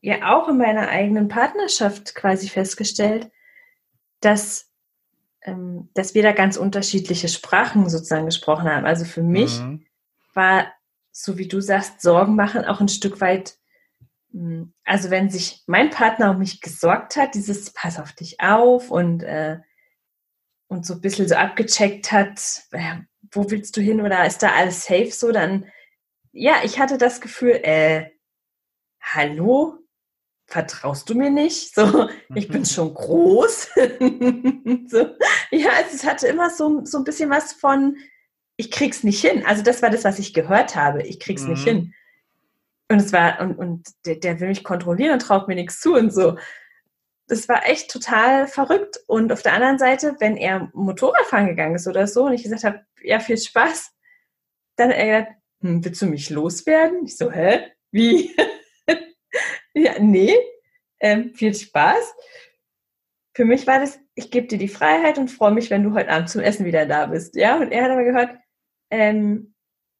ja 0.02 0.34
auch 0.34 0.48
in 0.48 0.58
meiner 0.58 0.88
eigenen 0.88 1.28
Partnerschaft 1.28 2.14
quasi 2.14 2.48
festgestellt, 2.48 3.30
dass, 4.20 4.70
ähm, 5.42 5.90
dass 5.94 6.14
wir 6.14 6.22
da 6.22 6.32
ganz 6.32 6.56
unterschiedliche 6.56 7.28
Sprachen 7.28 7.88
sozusagen 7.88 8.26
gesprochen 8.26 8.68
haben. 8.68 8.84
Also 8.84 9.04
für 9.04 9.22
mich 9.22 9.60
mhm. 9.60 9.86
war, 10.34 10.66
so 11.10 11.38
wie 11.38 11.48
du 11.48 11.60
sagst, 11.60 12.02
Sorgen 12.02 12.36
machen 12.36 12.64
auch 12.64 12.80
ein 12.80 12.88
Stück 12.88 13.20
weit 13.20 13.56
also 14.84 15.10
wenn 15.10 15.30
sich 15.30 15.62
mein 15.66 15.90
Partner 15.90 16.32
um 16.32 16.38
mich 16.38 16.60
gesorgt 16.60 17.16
hat, 17.16 17.34
dieses 17.34 17.72
Pass 17.72 18.00
auf 18.00 18.12
dich 18.12 18.40
auf 18.40 18.90
und 18.90 19.22
äh, 19.22 19.58
und 20.66 20.86
so 20.86 20.94
ein 20.94 21.00
bisschen 21.00 21.28
so 21.28 21.34
abgecheckt 21.36 22.12
hat, 22.12 22.40
äh, 22.72 22.96
wo 23.30 23.50
willst 23.50 23.76
du 23.76 23.80
hin 23.80 24.00
oder 24.00 24.26
ist 24.26 24.42
da 24.42 24.52
alles 24.52 24.84
safe 24.84 25.10
so, 25.10 25.32
dann, 25.32 25.66
ja, 26.32 26.56
ich 26.64 26.78
hatte 26.78 26.98
das 26.98 27.20
Gefühl, 27.20 27.60
äh, 27.62 28.10
hallo, 29.00 29.78
vertraust 30.46 31.08
du 31.08 31.14
mir 31.14 31.30
nicht? 31.30 31.74
So, 31.74 32.08
ich 32.34 32.48
bin 32.48 32.62
mhm. 32.62 32.66
schon 32.66 32.94
groß. 32.94 33.68
so, 34.86 34.98
ja, 35.50 35.70
es 35.92 36.04
hatte 36.04 36.26
immer 36.26 36.50
so, 36.50 36.84
so 36.84 36.98
ein 36.98 37.04
bisschen 37.04 37.30
was 37.30 37.52
von, 37.52 37.96
ich 38.56 38.70
krieg's 38.70 39.04
nicht 39.04 39.20
hin. 39.20 39.44
Also 39.46 39.62
das 39.62 39.82
war 39.82 39.90
das, 39.90 40.04
was 40.04 40.18
ich 40.18 40.34
gehört 40.34 40.76
habe. 40.76 41.02
Ich 41.02 41.20
krieg's 41.20 41.42
mhm. 41.42 41.50
nicht 41.50 41.64
hin. 41.64 41.94
Und 42.88 42.98
es 42.98 43.12
war, 43.12 43.40
und, 43.40 43.56
und 43.56 43.88
der, 44.04 44.16
der 44.16 44.40
will 44.40 44.48
mich 44.48 44.64
kontrollieren 44.64 45.14
und 45.14 45.20
traut 45.20 45.48
mir 45.48 45.54
nichts 45.54 45.80
zu 45.80 45.94
und 45.94 46.12
so. 46.12 46.36
Das 47.26 47.48
war 47.48 47.66
echt 47.66 47.90
total 47.90 48.46
verrückt. 48.46 48.98
Und 49.06 49.32
auf 49.32 49.42
der 49.42 49.54
anderen 49.54 49.78
Seite, 49.78 50.16
wenn 50.20 50.36
er 50.36 50.70
Motorradfahren 50.74 51.46
gegangen 51.46 51.76
ist 51.76 51.88
oder 51.88 52.06
so 52.06 52.24
und 52.26 52.34
ich 52.34 52.42
gesagt 52.42 52.64
habe, 52.64 52.84
ja, 53.02 53.20
viel 53.20 53.38
Spaß, 53.38 53.90
dann 54.76 54.90
hat 54.90 54.96
er 54.96 55.22
gesagt, 55.22 55.40
hm, 55.64 55.84
willst 55.84 56.02
du 56.02 56.06
mich 56.06 56.30
loswerden? 56.30 57.04
Ich 57.06 57.16
so, 57.16 57.30
hä? 57.30 57.70
Wie? 57.90 58.36
ja, 59.74 59.98
nee, 59.98 60.36
ähm, 61.00 61.34
viel 61.34 61.54
Spaß. 61.54 62.14
Für 63.34 63.46
mich 63.46 63.66
war 63.66 63.80
das, 63.80 63.98
ich 64.14 64.30
gebe 64.30 64.46
dir 64.46 64.58
die 64.58 64.68
Freiheit 64.68 65.18
und 65.18 65.30
freue 65.30 65.52
mich, 65.52 65.70
wenn 65.70 65.82
du 65.82 65.94
heute 65.94 66.10
Abend 66.10 66.28
zum 66.28 66.42
Essen 66.42 66.66
wieder 66.66 66.86
da 66.86 67.06
bist. 67.06 67.34
Ja, 67.34 67.56
und 67.56 67.72
er 67.72 67.84
hat 67.84 67.90
aber 67.90 68.04
gehört, 68.04 68.36
ähm, 68.90 69.53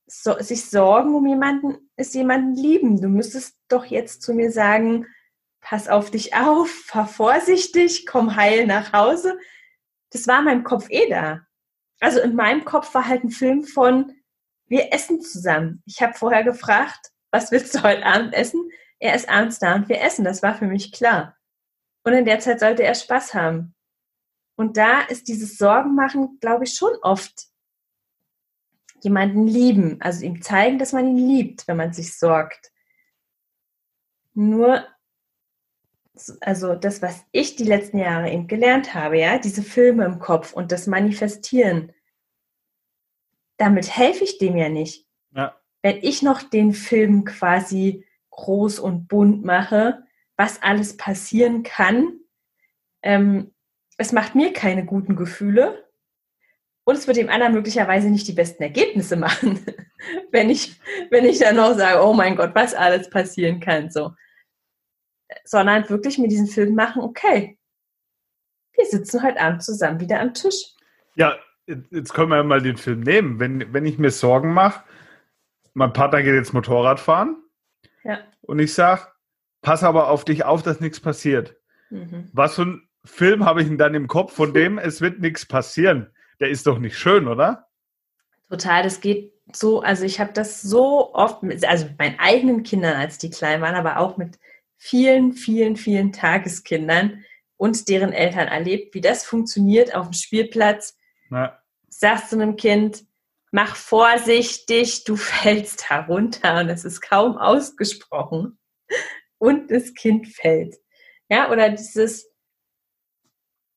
so, 0.06 0.38
sich 0.38 0.68
Sorgen 0.68 1.14
um 1.14 1.26
jemanden 1.26 1.90
ist 1.96 2.14
jemanden 2.14 2.54
lieben. 2.54 3.00
Du 3.00 3.08
müsstest 3.08 3.56
doch 3.68 3.84
jetzt 3.84 4.23
zu 4.23 4.34
mir 4.34 4.50
sagen, 4.50 5.06
pass 5.61 5.88
auf 5.88 6.11
dich 6.11 6.34
auf, 6.34 6.68
fahr 6.68 7.06
vorsichtig, 7.06 8.06
komm 8.06 8.37
heil 8.37 8.66
nach 8.66 8.92
Hause. 8.92 9.38
Das 10.11 10.26
war 10.26 10.40
in 10.40 10.44
meinem 10.44 10.64
Kopf 10.64 10.87
eh 10.90 11.08
da. 11.08 11.40
Also 12.00 12.20
in 12.20 12.34
meinem 12.34 12.64
Kopf 12.64 12.92
war 12.94 13.08
halt 13.08 13.25
ein 13.25 13.30
Film 13.30 13.64
von, 13.64 14.12
wir 14.66 14.92
essen 14.92 15.20
zusammen. 15.20 15.82
Ich 15.87 16.02
habe 16.02 16.14
vorher 16.14 16.44
gefragt, 16.44 17.11
was 17.30 17.50
willst 17.50 17.75
du 17.75 17.82
heute 17.82 18.04
Abend 18.04 18.34
essen? 18.34 18.70
Er 18.99 19.14
ist 19.14 19.28
abends 19.28 19.58
da 19.58 19.75
und 19.75 19.88
wir 19.88 20.00
essen. 20.00 20.25
Das 20.25 20.42
war 20.42 20.54
für 20.54 20.66
mich 20.66 20.92
klar. 20.92 21.37
Und 22.04 22.12
in 22.12 22.25
der 22.25 22.40
Zeit 22.40 22.61
sollte 22.61 22.82
er 22.82 22.94
Spaß 22.94 23.34
haben. 23.34 23.75
Und 24.56 24.76
da 24.76 25.00
ist 25.00 25.28
dieses 25.28 25.56
Sorgenmachen, 25.56 26.38
glaube 26.40 26.64
ich, 26.64 26.75
schon 26.75 26.92
oft 27.02 27.49
jemanden 29.04 29.46
lieben, 29.46 30.00
also 30.00 30.25
ihm 30.25 30.42
zeigen, 30.42 30.78
dass 30.78 30.92
man 30.92 31.16
ihn 31.16 31.28
liebt, 31.28 31.68
wenn 31.68 31.76
man 31.76 31.92
sich 31.92 32.18
sorgt. 32.18 32.73
Nur, 34.32 34.84
also 36.40 36.75
das, 36.75 37.02
was 37.02 37.25
ich 37.30 37.54
die 37.54 37.64
letzten 37.64 37.99
Jahre 37.99 38.30
eben 38.30 38.49
gelernt 38.49 38.94
habe, 38.94 39.18
ja, 39.18 39.38
diese 39.38 39.62
Filme 39.62 40.04
im 40.04 40.18
Kopf 40.18 40.52
und 40.52 40.73
das 40.73 40.87
Manifestieren, 40.87 41.92
damit 43.58 43.96
helfe 43.96 44.25
ich 44.25 44.38
dem 44.38 44.56
ja 44.56 44.68
nicht. 44.68 45.06
Ja. 45.32 45.54
Wenn 45.82 45.99
ich 45.99 46.23
noch 46.23 46.42
den 46.42 46.73
Film 46.73 47.25
quasi 47.25 48.06
groß 48.30 48.80
und 48.80 49.06
bunt 49.06 49.44
mache, 49.44 50.02
was 50.37 50.62
alles 50.62 50.96
passieren 50.96 51.62
kann, 51.62 52.20
ähm, 53.02 53.52
es 53.96 54.12
macht 54.12 54.34
mir 54.34 54.52
keine 54.52 54.84
guten 54.84 55.14
Gefühle 55.14 55.83
und 56.84 56.96
es 56.96 57.06
wird 57.06 57.16
dem 57.16 57.30
anderen 57.30 57.54
möglicherweise 57.54 58.10
nicht 58.10 58.28
die 58.28 58.32
besten 58.32 58.62
Ergebnisse 58.62 59.16
machen, 59.16 59.64
wenn 60.30 60.50
ich, 60.50 60.78
wenn 61.10 61.24
ich 61.24 61.38
dann 61.38 61.56
noch 61.56 61.74
sage, 61.74 62.02
oh 62.02 62.12
mein 62.12 62.36
Gott, 62.36 62.54
was 62.54 62.74
alles 62.74 63.08
passieren 63.10 63.60
kann, 63.60 63.90
so. 63.90 64.12
Sondern 65.44 65.88
wirklich 65.88 66.18
mit 66.18 66.30
diesem 66.30 66.46
Film 66.46 66.74
machen, 66.74 67.02
okay, 67.02 67.58
wir 68.76 68.84
sitzen 68.84 69.22
heute 69.22 69.40
Abend 69.40 69.62
zusammen 69.62 70.00
wieder 70.00 70.20
am 70.20 70.34
Tisch. 70.34 70.74
Ja, 71.14 71.38
jetzt 71.66 72.12
können 72.12 72.30
wir 72.30 72.42
mal 72.44 72.60
den 72.60 72.76
Film 72.76 73.00
nehmen. 73.00 73.40
Wenn, 73.40 73.72
wenn 73.72 73.86
ich 73.86 73.98
mir 73.98 74.10
Sorgen 74.10 74.52
mache, 74.52 74.84
mein 75.72 75.92
Partner 75.92 76.22
geht 76.22 76.34
jetzt 76.34 76.52
Motorrad 76.52 77.00
fahren. 77.00 77.36
Ja. 78.02 78.18
Und 78.42 78.58
ich 78.58 78.74
sage, 78.74 79.06
pass 79.62 79.82
aber 79.82 80.08
auf 80.08 80.25
dich 80.25 80.44
auf, 80.44 80.62
dass 80.62 80.80
nichts 80.80 81.00
passiert. 81.00 81.56
Mhm. 81.90 82.28
Was 82.32 82.56
für 82.56 82.62
ein 82.62 82.88
Film 83.04 83.44
habe 83.44 83.62
ich 83.62 83.68
denn 83.68 83.78
dann 83.78 83.94
im 83.94 84.08
Kopf, 84.08 84.34
von 84.34 84.52
dem 84.52 84.78
es 84.78 85.00
wird 85.00 85.20
nichts 85.20 85.47
passieren? 85.47 86.13
Der 86.40 86.50
ist 86.50 86.66
doch 86.66 86.78
nicht 86.78 86.99
schön, 86.99 87.28
oder? 87.28 87.68
Total, 88.49 88.82
das 88.82 89.00
geht 89.00 89.32
so, 89.52 89.80
also 89.80 90.04
ich 90.04 90.20
habe 90.20 90.32
das 90.32 90.62
so 90.62 91.14
oft, 91.14 91.42
mit, 91.42 91.64
also 91.64 91.86
mit 91.86 91.99
meinen 91.99 92.18
eigenen 92.18 92.62
Kindern, 92.62 92.97
als 92.97 93.18
die 93.18 93.30
klein 93.30 93.60
waren, 93.60 93.75
aber 93.75 93.99
auch 93.99 94.16
mit 94.16 94.38
vielen, 94.76 95.32
vielen, 95.32 95.76
vielen 95.76 96.12
Tageskindern 96.12 97.25
und 97.56 97.88
deren 97.88 98.12
Eltern 98.12 98.49
erlebt, 98.49 98.94
wie 98.94 99.00
das 99.00 99.25
funktioniert 99.25 99.94
auf 99.94 100.06
dem 100.08 100.12
Spielplatz. 100.14 100.99
Ja. 101.30 101.58
Sagst 101.88 102.32
du 102.32 102.36
einem 102.36 102.56
Kind, 102.56 103.04
mach 103.50 103.76
vorsichtig, 103.76 105.04
du 105.04 105.16
fällst 105.16 105.90
herunter 105.90 106.60
und 106.60 106.68
es 106.68 106.84
ist 106.84 107.00
kaum 107.00 107.38
ausgesprochen 107.38 108.58
und 109.38 109.70
das 109.70 109.94
Kind 109.94 110.28
fällt. 110.28 110.76
Ja, 111.28 111.50
oder 111.50 111.70
dieses, 111.70 112.30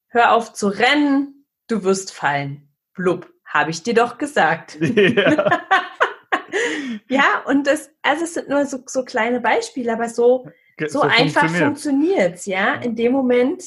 hör 0.07 0.33
auf 0.33 0.53
zu 0.53 0.67
rennen, 0.67 1.36
du 1.67 1.83
wirst 1.83 2.13
fallen. 2.13 2.69
Blub, 2.93 3.31
habe 3.45 3.71
ich 3.71 3.83
dir 3.83 3.93
doch 3.93 4.17
gesagt. 4.17 4.77
Ja. 4.81 5.61
ja, 7.09 7.43
und 7.45 7.67
das, 7.67 7.89
also 8.01 8.23
es 8.23 8.33
sind 8.33 8.49
nur 8.49 8.65
so, 8.65 8.79
so 8.85 9.03
kleine 9.03 9.39
Beispiele, 9.39 9.93
aber 9.93 10.09
so, 10.09 10.47
so, 10.79 10.87
so 10.87 11.01
einfach 11.01 11.49
funktioniert 11.49 12.35
es, 12.35 12.45
ja. 12.45 12.75
In 12.75 12.95
dem 12.95 13.11
Moment, 13.11 13.63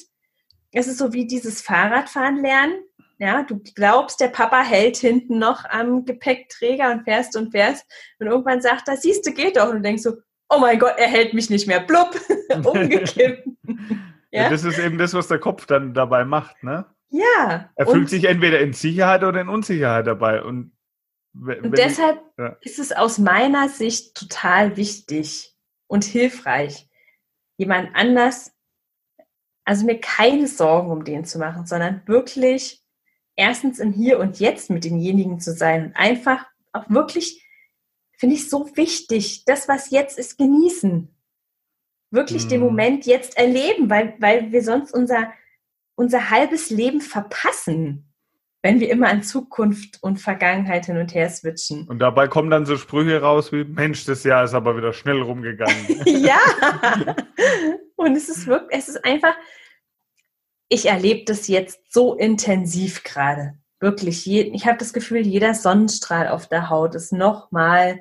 es 0.72 0.86
ist 0.86 0.98
so 0.98 1.12
wie 1.12 1.26
dieses 1.26 1.60
Fahrradfahren 1.60 2.42
lernen. 2.42 2.74
Ja, 3.18 3.42
du 3.42 3.60
glaubst, 3.74 4.20
der 4.20 4.28
Papa 4.28 4.62
hält 4.62 4.96
hinten 4.96 5.38
noch 5.38 5.64
am 5.66 6.06
Gepäckträger 6.06 6.90
und 6.90 7.04
fährst 7.04 7.36
und 7.36 7.50
fährst. 7.50 7.84
Und 8.18 8.28
irgendwann 8.28 8.62
sagt 8.62 8.88
er, 8.88 8.96
siehst 8.96 9.26
du, 9.26 9.32
geht 9.32 9.56
doch. 9.56 9.68
Und 9.68 9.76
du 9.76 9.82
denkst 9.82 10.02
so, 10.02 10.16
oh 10.48 10.58
mein 10.58 10.78
Gott, 10.78 10.94
er 10.96 11.08
hält 11.08 11.34
mich 11.34 11.50
nicht 11.50 11.66
mehr. 11.66 11.80
Blub, 11.80 12.18
umgekippt. 12.64 13.46
ja? 14.30 14.44
ja? 14.44 14.48
das 14.48 14.64
ist 14.64 14.78
eben 14.78 14.96
das, 14.96 15.12
was 15.12 15.28
der 15.28 15.38
Kopf 15.38 15.66
dann 15.66 15.92
dabei 15.92 16.24
macht, 16.24 16.62
ne? 16.62 16.86
Ja. 17.10 17.70
Er 17.74 17.86
fühlt 17.86 18.08
sich 18.08 18.24
entweder 18.24 18.60
in 18.60 18.72
Sicherheit 18.72 19.24
oder 19.24 19.40
in 19.40 19.48
Unsicherheit 19.48 20.06
dabei. 20.06 20.42
Und, 20.42 20.72
und 21.34 21.76
deshalb 21.76 22.18
ich, 22.18 22.38
ja. 22.38 22.56
ist 22.60 22.78
es 22.78 22.92
aus 22.92 23.18
meiner 23.18 23.68
Sicht 23.68 24.14
total 24.14 24.76
wichtig 24.76 25.54
und 25.88 26.04
hilfreich, 26.04 26.88
jemand 27.56 27.94
anders, 27.94 28.52
also 29.64 29.84
mir 29.84 30.00
keine 30.00 30.46
Sorgen 30.46 30.90
um 30.90 31.04
den 31.04 31.24
zu 31.24 31.38
machen, 31.38 31.66
sondern 31.66 32.02
wirklich 32.06 32.82
erstens 33.36 33.78
im 33.78 33.92
Hier 33.92 34.18
und 34.18 34.38
Jetzt 34.38 34.70
mit 34.70 34.84
denjenigen 34.84 35.40
zu 35.40 35.52
sein 35.52 35.86
und 35.86 35.96
einfach 35.96 36.46
auch 36.72 36.88
wirklich, 36.88 37.44
finde 38.16 38.36
ich 38.36 38.48
so 38.48 38.76
wichtig, 38.76 39.44
das, 39.44 39.66
was 39.66 39.90
jetzt 39.90 40.18
ist, 40.18 40.38
genießen. 40.38 41.14
Wirklich 42.12 42.44
mhm. 42.44 42.48
den 42.48 42.60
Moment 42.60 43.06
jetzt 43.06 43.36
erleben, 43.36 43.90
weil, 43.90 44.14
weil 44.18 44.52
wir 44.52 44.62
sonst 44.62 44.92
unser 44.92 45.32
unser 46.00 46.30
halbes 46.30 46.70
Leben 46.70 47.02
verpassen, 47.02 48.10
wenn 48.62 48.80
wir 48.80 48.88
immer 48.88 49.08
an 49.08 49.22
Zukunft 49.22 50.02
und 50.02 50.16
Vergangenheit 50.16 50.86
hin 50.86 50.96
und 50.96 51.14
her 51.14 51.28
switchen. 51.28 51.86
Und 51.88 51.98
dabei 51.98 52.26
kommen 52.26 52.48
dann 52.48 52.64
so 52.64 52.78
Sprüche 52.78 53.20
raus 53.20 53.52
wie, 53.52 53.64
Mensch, 53.64 54.06
das 54.06 54.24
Jahr 54.24 54.44
ist 54.44 54.54
aber 54.54 54.78
wieder 54.78 54.94
schnell 54.94 55.20
rumgegangen. 55.20 55.86
ja. 56.06 56.40
Und 57.96 58.16
es 58.16 58.30
ist 58.30 58.46
wirklich, 58.46 58.78
es 58.78 58.88
ist 58.88 59.04
einfach, 59.04 59.34
ich 60.70 60.86
erlebe 60.86 61.26
das 61.26 61.48
jetzt 61.48 61.92
so 61.92 62.14
intensiv 62.14 63.04
gerade. 63.04 63.58
Wirklich, 63.78 64.26
ich 64.26 64.66
habe 64.66 64.78
das 64.78 64.94
Gefühl, 64.94 65.26
jeder 65.26 65.52
Sonnenstrahl 65.52 66.28
auf 66.28 66.48
der 66.48 66.70
Haut 66.70 66.94
ist 66.94 67.12
nochmal 67.12 68.00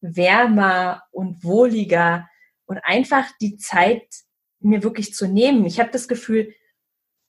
wärmer 0.00 1.02
und 1.10 1.42
wohliger 1.42 2.28
und 2.66 2.78
einfach 2.84 3.24
die 3.40 3.56
Zeit 3.56 4.06
mir 4.60 4.84
wirklich 4.84 5.14
zu 5.14 5.26
nehmen. 5.26 5.64
Ich 5.64 5.80
habe 5.80 5.90
das 5.90 6.06
Gefühl, 6.06 6.54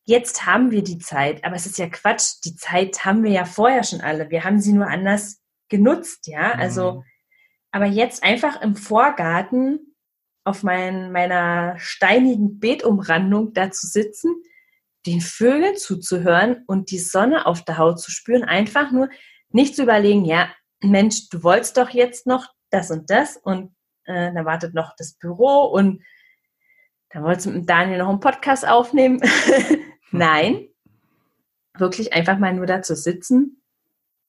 jetzt 0.06 0.46
haben 0.46 0.72
wir 0.72 0.84
die 0.84 1.00
Zeit, 1.00 1.44
aber 1.44 1.56
es 1.56 1.66
ist 1.66 1.78
ja 1.78 1.90
Quatsch, 1.90 2.36
die 2.46 2.56
Zeit 2.56 3.06
haben 3.06 3.24
wir 3.24 3.32
ja 3.32 3.46
vorher 3.46 3.84
schon 3.84 4.02
alle. 4.02 4.30
Wir 4.30 4.44
haben 4.44 4.60
sie 4.60 4.74
nur 4.74 4.88
anders 4.88 5.42
genutzt, 5.70 6.28
ja. 6.28 6.52
Also, 6.54 6.94
mhm. 6.94 7.04
aber 7.72 7.86
jetzt 7.86 8.24
einfach 8.24 8.62
im 8.62 8.76
Vorgarten 8.76 9.96
auf 10.44 10.62
mein, 10.62 11.12
meiner 11.12 11.78
steinigen 11.80 12.60
Beetumrandung 12.60 13.54
da 13.54 13.72
zu 13.72 13.88
sitzen, 13.88 14.36
den 15.08 15.22
Vögeln 15.22 15.76
zuzuhören 15.76 16.64
und 16.68 16.92
die 16.92 17.00
Sonne 17.00 17.46
auf 17.48 17.66
der 17.66 17.78
Haut 17.78 18.00
zu 18.00 18.12
spüren, 18.12 18.44
einfach 18.44 18.92
nur 18.92 19.10
nicht 19.50 19.76
zu 19.76 19.84
überlegen, 19.84 20.26
ja, 20.26 20.50
Mensch, 20.82 21.30
du 21.30 21.44
wolltest 21.44 21.78
doch 21.78 21.90
jetzt 21.90 22.28
noch 22.28 22.48
das 22.70 22.92
und 22.92 23.10
das 23.10 23.38
und 23.38 23.76
äh, 24.06 24.32
da 24.34 24.46
wartet 24.46 24.74
noch 24.74 24.94
das 24.98 25.14
Büro 25.14 25.66
und 25.66 26.04
da 27.10 27.24
wolltest 27.24 27.48
du 27.48 27.52
mit 27.52 27.70
Daniel 27.70 28.00
noch 28.00 28.10
einen 28.10 28.20
Podcast 28.20 28.68
aufnehmen. 28.68 29.22
Nein, 30.18 30.68
wirklich 31.78 32.14
einfach 32.14 32.38
mal 32.38 32.54
nur 32.54 32.66
da 32.66 32.82
zu 32.82 32.96
sitzen 32.96 33.62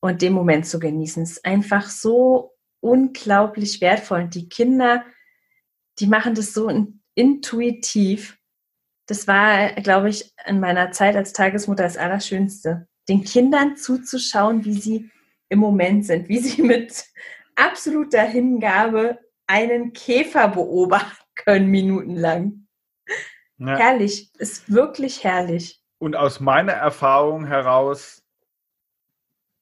und 0.01 0.23
den 0.23 0.33
Moment 0.33 0.67
zu 0.67 0.79
genießen. 0.79 1.23
Es 1.23 1.33
ist 1.33 1.45
einfach 1.45 1.89
so 1.89 2.53
unglaublich 2.81 3.81
wertvoll. 3.81 4.23
Und 4.23 4.35
die 4.35 4.49
Kinder, 4.49 5.05
die 5.99 6.07
machen 6.07 6.35
das 6.35 6.53
so 6.53 6.71
intuitiv. 7.15 8.39
Das 9.07 9.27
war, 9.29 9.73
glaube 9.75 10.11
ich, 10.11 10.33
in 10.47 10.61
meiner 10.61 10.91
Zeit 10.91 11.17
als 11.17 11.33
Tagesmutter 11.33 11.85
das 11.85 11.97
Allerschönste. 11.97 12.89
den 13.09 13.23
Kindern 13.23 13.77
zuzuschauen, 13.77 14.65
wie 14.65 14.75
sie 14.75 15.11
im 15.49 15.61
Moment 15.61 16.07
sind, 16.07 16.29
wie 16.29 16.39
sie 16.39 16.63
mit 16.65 17.05
absoluter 17.55 18.23
Hingabe 18.23 19.19
einen 19.47 19.93
Käfer 19.93 20.49
beobachten 20.49 21.25
können, 21.37 21.71
minutenlang. 21.71 22.67
Ja. 23.59 23.77
Herrlich, 23.77 24.31
ist 24.39 24.73
wirklich 24.73 25.25
herrlich. 25.25 25.81
Und 25.99 26.15
aus 26.15 26.41
meiner 26.41 26.73
Erfahrung 26.73 27.47
heraus, 27.47 28.23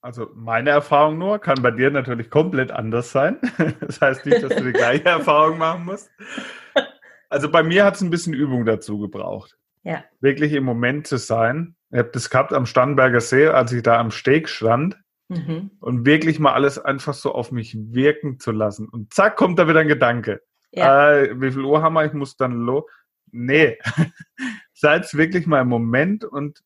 also 0.01 0.29
meine 0.35 0.69
Erfahrung 0.69 1.17
nur, 1.17 1.39
kann 1.39 1.61
bei 1.61 1.71
dir 1.71 1.89
natürlich 1.89 2.29
komplett 2.29 2.71
anders 2.71 3.11
sein. 3.11 3.39
Das 3.79 4.01
heißt 4.01 4.25
nicht, 4.25 4.43
dass 4.43 4.55
du 4.55 4.63
die 4.63 4.73
gleiche 4.73 5.05
Erfahrung 5.05 5.57
machen 5.57 5.85
musst. 5.85 6.11
Also 7.29 7.49
bei 7.49 7.63
mir 7.63 7.85
hat 7.85 7.95
es 7.95 8.01
ein 8.01 8.09
bisschen 8.09 8.33
Übung 8.33 8.65
dazu 8.65 8.99
gebraucht. 8.99 9.57
Ja. 9.83 10.03
Wirklich 10.19 10.53
im 10.53 10.63
Moment 10.63 11.07
zu 11.07 11.17
sein. 11.17 11.75
Ich 11.91 11.99
habe 11.99 12.09
das 12.11 12.29
gehabt 12.29 12.53
am 12.53 12.65
Starnberger 12.65 13.21
See, 13.21 13.47
als 13.47 13.71
ich 13.71 13.83
da 13.83 13.99
am 13.99 14.11
Steg 14.11 14.49
stand. 14.49 14.97
Mhm. 15.27 15.71
Und 15.79 16.05
wirklich 16.05 16.39
mal 16.39 16.53
alles 16.53 16.77
einfach 16.77 17.13
so 17.13 17.33
auf 17.33 17.51
mich 17.51 17.75
wirken 17.75 18.39
zu 18.39 18.51
lassen. 18.51 18.87
Und 18.89 19.13
zack, 19.13 19.37
kommt 19.37 19.57
da 19.57 19.67
wieder 19.67 19.79
ein 19.79 19.87
Gedanke. 19.87 20.41
Ja. 20.71 21.13
Äh, 21.13 21.41
wie 21.41 21.51
viel 21.51 21.63
Uhr 21.63 21.81
haben 21.81 21.93
wir? 21.93 22.05
Ich 22.05 22.13
muss 22.13 22.37
dann 22.37 22.53
los. 22.53 22.83
Nee. 23.35 23.77
Seid 24.73 25.13
wirklich 25.13 25.45
mal 25.45 25.61
im 25.61 25.67
Moment 25.67 26.23
und 26.23 26.63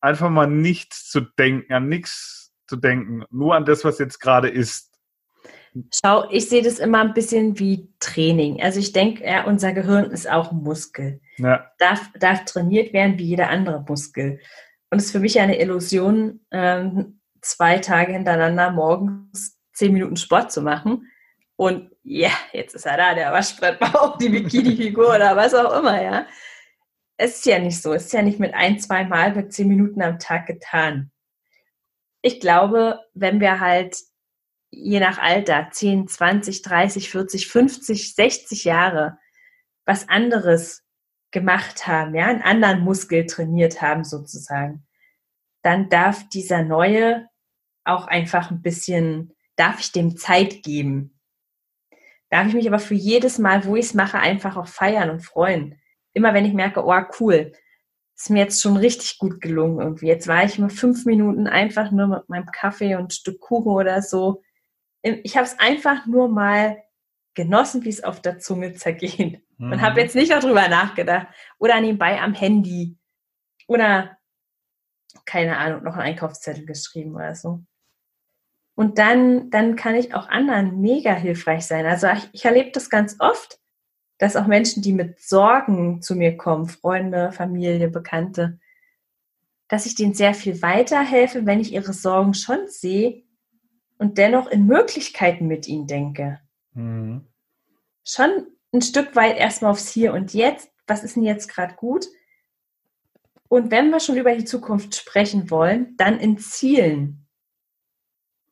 einfach 0.00 0.30
mal 0.30 0.46
nichts 0.46 1.08
zu 1.08 1.20
denken, 1.20 1.72
an 1.72 1.88
nichts 1.88 2.52
zu 2.66 2.76
denken, 2.76 3.24
nur 3.30 3.54
an 3.54 3.64
das, 3.64 3.84
was 3.84 3.98
jetzt 3.98 4.18
gerade 4.18 4.48
ist. 4.48 4.90
Schau, 5.94 6.28
ich 6.30 6.48
sehe 6.48 6.62
das 6.62 6.80
immer 6.80 7.00
ein 7.00 7.14
bisschen 7.14 7.58
wie 7.60 7.92
Training. 8.00 8.60
Also 8.60 8.80
ich 8.80 8.92
denke, 8.92 9.24
ja, 9.24 9.44
unser 9.44 9.72
Gehirn 9.72 10.10
ist 10.10 10.28
auch 10.28 10.50
ein 10.50 10.62
Muskel. 10.62 11.20
Ja. 11.36 11.70
Darf, 11.78 12.10
darf 12.18 12.44
trainiert 12.44 12.92
werden 12.92 13.18
wie 13.18 13.26
jeder 13.26 13.50
andere 13.50 13.84
Muskel. 13.86 14.40
Und 14.90 14.98
es 14.98 15.06
ist 15.06 15.12
für 15.12 15.20
mich 15.20 15.38
eine 15.38 15.60
Illusion, 15.60 16.40
ähm, 16.50 17.20
zwei 17.40 17.78
Tage 17.78 18.12
hintereinander 18.12 18.72
morgens 18.72 19.56
zehn 19.72 19.92
Minuten 19.92 20.16
Sport 20.16 20.50
zu 20.50 20.62
machen. 20.62 21.06
Und 21.54 21.90
ja, 22.12 22.28
yeah, 22.28 22.38
jetzt 22.52 22.74
ist 22.74 22.86
er 22.86 22.96
da, 22.96 23.14
der 23.14 23.32
Waschbrettbauch, 23.32 24.18
die 24.18 24.30
Bikini-Figur 24.30 25.14
oder 25.14 25.36
was 25.36 25.54
auch 25.54 25.78
immer, 25.78 26.02
ja. 26.02 26.26
Es 27.16 27.36
ist 27.36 27.46
ja 27.46 27.60
nicht 27.60 27.80
so. 27.80 27.92
Es 27.92 28.06
ist 28.06 28.12
ja 28.12 28.22
nicht 28.22 28.40
mit 28.40 28.52
ein, 28.52 28.80
zwei 28.80 29.04
Mal 29.04 29.32
mit 29.32 29.52
zehn 29.52 29.68
Minuten 29.68 30.02
am 30.02 30.18
Tag 30.18 30.46
getan. 30.46 31.12
Ich 32.20 32.40
glaube, 32.40 32.98
wenn 33.14 33.38
wir 33.38 33.60
halt 33.60 33.96
je 34.72 34.98
nach 34.98 35.18
Alter, 35.18 35.68
10, 35.70 36.08
20, 36.08 36.62
30, 36.62 37.10
40, 37.10 37.46
50, 37.46 38.14
60 38.14 38.64
Jahre, 38.64 39.18
was 39.84 40.08
anderes 40.08 40.82
gemacht 41.30 41.86
haben, 41.86 42.16
ja, 42.16 42.26
einen 42.26 42.42
anderen 42.42 42.80
Muskel 42.80 43.26
trainiert 43.26 43.82
haben 43.82 44.02
sozusagen, 44.02 44.84
dann 45.62 45.88
darf 45.90 46.28
dieser 46.30 46.64
neue 46.64 47.28
auch 47.84 48.08
einfach 48.08 48.50
ein 48.50 48.62
bisschen, 48.62 49.32
darf 49.54 49.78
ich 49.78 49.92
dem 49.92 50.16
Zeit 50.16 50.64
geben. 50.64 51.19
Darf 52.30 52.46
ich 52.46 52.54
mich 52.54 52.68
aber 52.68 52.78
für 52.78 52.94
jedes 52.94 53.38
Mal, 53.38 53.64
wo 53.64 53.76
ich 53.76 53.86
es 53.86 53.94
mache, 53.94 54.18
einfach 54.18 54.56
auch 54.56 54.68
feiern 54.68 55.10
und 55.10 55.20
freuen. 55.20 55.80
Immer 56.12 56.32
wenn 56.34 56.44
ich 56.44 56.54
merke, 56.54 56.84
oh 56.84 57.00
cool, 57.20 57.52
ist 58.16 58.30
mir 58.30 58.40
jetzt 58.40 58.62
schon 58.62 58.76
richtig 58.76 59.18
gut 59.18 59.40
gelungen 59.40 59.80
irgendwie. 59.80 60.06
Jetzt 60.06 60.28
war 60.28 60.44
ich 60.44 60.58
mal 60.58 60.70
fünf 60.70 61.06
Minuten 61.06 61.46
einfach 61.46 61.90
nur 61.90 62.06
mit 62.06 62.28
meinem 62.28 62.46
Kaffee 62.46 62.96
und 62.96 63.12
Stück 63.12 63.40
Kuchen 63.40 63.72
oder 63.72 64.02
so 64.02 64.42
ich 65.02 65.36
habe 65.36 65.46
es 65.46 65.58
einfach 65.58 66.06
nur 66.06 66.28
mal 66.28 66.82
genossen, 67.34 67.84
wie 67.84 67.88
es 67.88 68.04
auf 68.04 68.20
der 68.20 68.38
Zunge 68.38 68.74
zergeht. 68.74 69.42
Mhm. 69.58 69.72
Und 69.72 69.80
habe 69.80 70.00
jetzt 70.00 70.14
nicht 70.14 70.30
darüber 70.30 70.68
nachgedacht. 70.68 71.28
Oder 71.58 71.80
nebenbei 71.80 72.20
am 72.20 72.34
Handy. 72.34 72.98
Oder, 73.66 74.18
keine 75.24 75.56
Ahnung, 75.56 75.84
noch 75.84 75.94
einen 75.94 76.02
Einkaufszettel 76.02 76.66
geschrieben 76.66 77.14
oder 77.14 77.34
so. 77.34 77.62
Und 78.80 78.96
dann, 78.96 79.50
dann 79.50 79.76
kann 79.76 79.94
ich 79.94 80.14
auch 80.14 80.30
anderen 80.30 80.80
mega 80.80 81.12
hilfreich 81.12 81.66
sein. 81.66 81.84
Also 81.84 82.06
ich, 82.06 82.30
ich 82.32 82.46
erlebe 82.46 82.70
das 82.70 82.88
ganz 82.88 83.16
oft, 83.18 83.60
dass 84.16 84.36
auch 84.36 84.46
Menschen, 84.46 84.82
die 84.82 84.94
mit 84.94 85.20
Sorgen 85.20 86.00
zu 86.00 86.16
mir 86.16 86.38
kommen, 86.38 86.66
Freunde, 86.66 87.30
Familie, 87.30 87.88
Bekannte, 87.88 88.58
dass 89.68 89.84
ich 89.84 89.96
denen 89.96 90.14
sehr 90.14 90.32
viel 90.32 90.62
weiterhelfe, 90.62 91.44
wenn 91.44 91.60
ich 91.60 91.74
ihre 91.74 91.92
Sorgen 91.92 92.32
schon 92.32 92.68
sehe 92.68 93.22
und 93.98 94.16
dennoch 94.16 94.46
in 94.46 94.64
Möglichkeiten 94.64 95.46
mit 95.46 95.68
ihnen 95.68 95.86
denke. 95.86 96.40
Mhm. 96.72 97.26
Schon 98.02 98.30
ein 98.72 98.80
Stück 98.80 99.14
weit 99.14 99.36
erstmal 99.36 99.72
aufs 99.72 99.90
Hier 99.90 100.14
und 100.14 100.32
Jetzt. 100.32 100.70
Was 100.86 101.04
ist 101.04 101.16
denn 101.16 101.24
jetzt 101.24 101.48
gerade 101.48 101.74
gut? 101.74 102.06
Und 103.48 103.70
wenn 103.70 103.90
wir 103.90 104.00
schon 104.00 104.16
über 104.16 104.34
die 104.34 104.46
Zukunft 104.46 104.94
sprechen 104.94 105.50
wollen, 105.50 105.98
dann 105.98 106.18
in 106.18 106.38
Zielen. 106.38 107.19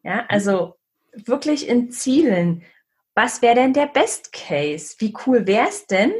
Ja, 0.09 0.25
also 0.29 0.79
wirklich 1.13 1.69
in 1.69 1.91
Zielen. 1.91 2.63
Was 3.15 3.43
wäre 3.43 3.57
denn 3.57 3.75
der 3.75 3.89
Best 3.89 4.33
Case? 4.33 4.97
Wie 5.01 5.15
cool 5.27 5.47
wäre 5.47 5.69
es 5.69 5.87
denn? 5.87 6.15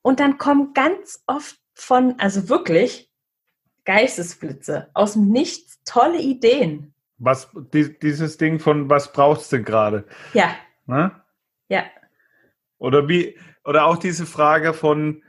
Und 0.00 0.20
dann 0.20 0.38
kommen 0.38 0.72
ganz 0.72 1.22
oft 1.26 1.58
von, 1.74 2.18
also 2.18 2.48
wirklich 2.48 3.12
Geistesblitze 3.84 4.88
aus 4.94 5.12
dem 5.12 5.28
Nichts, 5.28 5.82
tolle 5.84 6.18
Ideen. 6.18 6.94
Was, 7.18 7.50
die, 7.74 7.98
dieses 7.98 8.38
Ding 8.38 8.58
von, 8.58 8.88
was 8.88 9.12
brauchst 9.12 9.52
du 9.52 9.62
gerade? 9.62 10.06
Ja. 10.32 10.56
Ne? 10.86 11.10
Ja. 11.68 11.84
Oder 12.78 13.06
wie, 13.06 13.38
oder 13.64 13.84
auch 13.84 13.98
diese 13.98 14.24
Frage 14.24 14.72
von, 14.72 15.22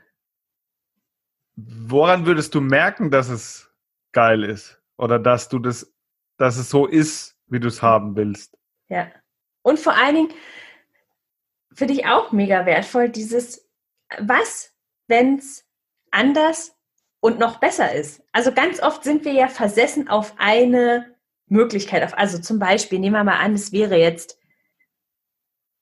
woran 1.56 2.24
würdest 2.24 2.54
du 2.54 2.62
merken, 2.62 3.10
dass 3.10 3.28
es 3.28 3.70
geil 4.12 4.44
ist? 4.44 4.80
Oder 4.96 5.18
dass 5.18 5.50
du 5.50 5.58
das, 5.58 5.92
dass 6.38 6.56
es 6.56 6.70
so 6.70 6.86
ist, 6.86 7.35
wie 7.48 7.60
du 7.60 7.68
es 7.68 7.82
haben 7.82 8.16
willst? 8.16 8.56
Ja. 8.88 9.10
Und 9.62 9.78
vor 9.78 9.94
allen 9.94 10.14
Dingen, 10.14 10.34
für 11.72 11.86
dich 11.86 12.06
auch 12.06 12.32
mega 12.32 12.64
wertvoll, 12.66 13.08
dieses, 13.08 13.68
was, 14.18 14.72
wenn 15.08 15.38
es 15.38 15.66
anders 16.10 16.76
und 17.20 17.38
noch 17.38 17.58
besser 17.58 17.92
ist? 17.92 18.22
Also 18.32 18.52
ganz 18.52 18.80
oft 18.80 19.04
sind 19.04 19.24
wir 19.24 19.32
ja 19.32 19.48
versessen 19.48 20.08
auf 20.08 20.34
eine 20.38 21.14
Möglichkeit 21.48 22.02
auf. 22.02 22.16
Also 22.16 22.38
zum 22.38 22.58
Beispiel, 22.58 22.98
nehmen 22.98 23.16
wir 23.16 23.24
mal 23.24 23.38
an, 23.38 23.54
es 23.54 23.72
wäre 23.72 23.96
jetzt, 23.96 24.38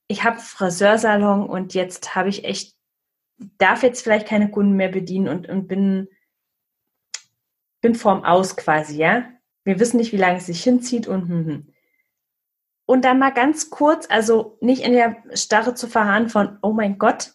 ich 0.07 0.23
habe 0.23 0.39
Friseursalon 0.39 1.47
und 1.47 1.73
jetzt 1.73 2.15
habe 2.15 2.29
ich 2.29 2.43
echt, 2.43 2.75
darf 3.57 3.83
jetzt 3.83 4.03
vielleicht 4.03 4.27
keine 4.27 4.51
Kunden 4.51 4.75
mehr 4.75 4.89
bedienen 4.89 5.27
und, 5.27 5.49
und 5.49 5.67
bin, 5.67 6.07
bin 7.81 7.95
vorm 7.95 8.23
Aus 8.23 8.55
quasi, 8.55 8.97
ja. 8.97 9.31
Wir 9.65 9.79
wissen 9.79 9.97
nicht, 9.97 10.13
wie 10.13 10.17
lange 10.17 10.37
es 10.37 10.45
sich 10.45 10.63
hinzieht 10.63 11.07
und 11.07 11.27
hm, 11.27 11.45
hm. 11.45 11.73
Und 12.87 13.03
dann 13.03 13.17
mal 13.17 13.33
ganz 13.33 13.71
kurz, 13.71 14.05
also 14.09 14.59
nicht 14.61 14.83
in 14.83 14.93
der 14.93 15.17
Starre 15.33 15.73
zu 15.73 15.87
verharren 15.87 16.29
von, 16.29 16.59
oh 16.61 16.71
mein 16.71 16.99
Gott, 16.99 17.33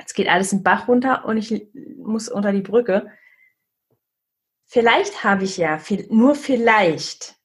jetzt 0.00 0.14
geht 0.14 0.28
alles 0.28 0.52
in 0.52 0.64
Bach 0.64 0.88
runter 0.88 1.24
und 1.24 1.36
ich 1.36 1.70
muss 1.96 2.28
unter 2.28 2.50
die 2.50 2.60
Brücke, 2.60 3.08
vielleicht 4.66 5.22
habe 5.22 5.44
ich 5.44 5.56
ja, 5.56 5.80
nur 6.08 6.34
vielleicht 6.34 7.36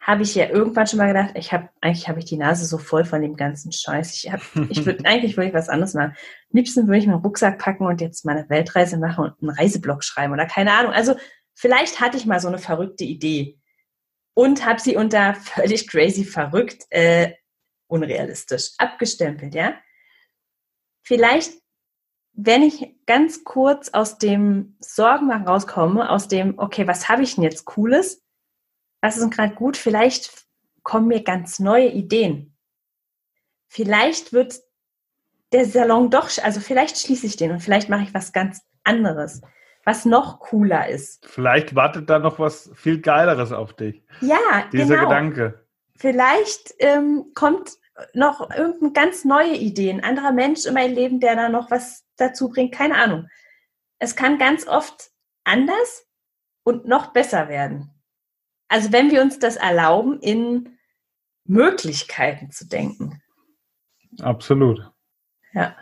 habe 0.00 0.22
ich 0.22 0.34
ja 0.34 0.48
irgendwann 0.48 0.86
schon 0.86 0.96
mal 0.96 1.08
gedacht, 1.08 1.32
ich 1.34 1.52
habe 1.52 1.68
eigentlich 1.82 2.08
habe 2.08 2.18
ich 2.18 2.24
die 2.24 2.38
Nase 2.38 2.64
so 2.64 2.78
voll 2.78 3.04
von 3.04 3.20
dem 3.20 3.36
ganzen 3.36 3.70
Scheiß. 3.70 4.14
Ich 4.14 4.32
habe, 4.32 4.42
ich 4.70 4.84
würde 4.86 5.04
eigentlich 5.04 5.36
würde 5.36 5.48
ich 5.48 5.54
was 5.54 5.68
anderes 5.68 5.92
machen. 5.92 6.12
Am 6.16 6.56
liebsten 6.56 6.86
würde 6.86 6.98
ich 6.98 7.06
meinen 7.06 7.20
Rucksack 7.20 7.58
packen 7.58 7.84
und 7.84 8.00
jetzt 8.00 8.24
meine 8.24 8.48
Weltreise 8.48 8.96
machen 8.96 9.26
und 9.26 9.34
einen 9.42 9.50
Reiseblog 9.50 10.02
schreiben 10.02 10.32
oder 10.32 10.46
keine 10.46 10.72
Ahnung. 10.72 10.92
Also 10.92 11.16
vielleicht 11.54 12.00
hatte 12.00 12.16
ich 12.16 12.26
mal 12.26 12.40
so 12.40 12.48
eine 12.48 12.58
verrückte 12.58 13.04
Idee 13.04 13.58
und 14.34 14.64
habe 14.64 14.80
sie 14.80 14.96
unter 14.96 15.34
völlig 15.54 15.88
crazy 15.88 16.24
verrückt, 16.24 16.84
äh, 16.90 17.32
unrealistisch 17.86 18.72
abgestempelt, 18.78 19.54
ja. 19.54 19.74
Vielleicht 21.02 21.52
wenn 22.32 22.62
ich 22.62 22.96
ganz 23.06 23.44
kurz 23.44 23.90
aus 23.90 24.18
dem 24.18 24.76
Sorgen 24.80 25.30
rauskomme, 25.30 26.08
aus 26.08 26.28
dem, 26.28 26.58
okay, 26.58 26.86
was 26.86 27.08
habe 27.08 27.22
ich 27.22 27.34
denn 27.34 27.44
jetzt 27.44 27.64
Cooles? 27.64 28.24
Was 29.00 29.16
ist 29.16 29.22
denn 29.22 29.30
gerade 29.30 29.54
gut? 29.54 29.76
Vielleicht 29.76 30.46
kommen 30.82 31.08
mir 31.08 31.22
ganz 31.22 31.58
neue 31.58 31.90
Ideen. 31.90 32.56
Vielleicht 33.68 34.32
wird 34.32 34.60
der 35.52 35.66
Salon 35.66 36.10
doch, 36.10 36.30
also 36.42 36.60
vielleicht 36.60 36.98
schließe 36.98 37.26
ich 37.26 37.36
den 37.36 37.50
und 37.50 37.60
vielleicht 37.60 37.88
mache 37.88 38.04
ich 38.04 38.14
was 38.14 38.32
ganz 38.32 38.62
anderes, 38.84 39.42
was 39.84 40.04
noch 40.04 40.40
cooler 40.40 40.88
ist. 40.88 41.26
Vielleicht 41.26 41.74
wartet 41.74 42.10
da 42.10 42.18
noch 42.18 42.38
was 42.38 42.70
viel 42.74 43.00
Geileres 43.00 43.52
auf 43.52 43.72
dich. 43.72 44.02
Ja, 44.20 44.36
dieser 44.72 44.96
genau. 44.96 45.08
Gedanke. 45.08 45.66
Vielleicht 45.96 46.74
ähm, 46.78 47.32
kommt 47.34 47.78
noch 48.14 48.50
irgendeine 48.50 48.92
ganz 48.92 49.24
neue 49.24 49.54
Idee, 49.54 49.90
ein 49.90 50.04
anderer 50.04 50.32
Mensch 50.32 50.64
in 50.64 50.74
mein 50.74 50.94
Leben, 50.94 51.20
der 51.20 51.36
da 51.36 51.48
noch 51.48 51.70
was 51.70 52.04
dazu 52.16 52.48
bringt, 52.48 52.72
keine 52.72 52.96
Ahnung. 52.96 53.28
Es 53.98 54.16
kann 54.16 54.38
ganz 54.38 54.66
oft 54.66 55.10
anders 55.44 56.06
und 56.62 56.86
noch 56.86 57.12
besser 57.12 57.48
werden. 57.48 57.90
Also 58.68 58.92
wenn 58.92 59.10
wir 59.10 59.20
uns 59.20 59.38
das 59.38 59.56
erlauben, 59.56 60.20
in 60.20 60.78
Möglichkeiten 61.44 62.50
zu 62.50 62.68
denken. 62.68 63.20
Absolut. 64.20 64.90
Ja. 65.52 65.76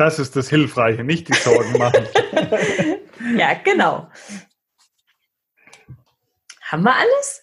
Das 0.00 0.18
ist 0.18 0.34
das 0.34 0.48
Hilfreiche, 0.48 1.04
nicht 1.04 1.28
die 1.28 1.34
Sorgen 1.34 1.76
machen. 1.76 2.06
ja, 3.36 3.52
genau. 3.52 4.10
Haben 6.62 6.84
wir 6.84 6.96
alles? 6.96 7.42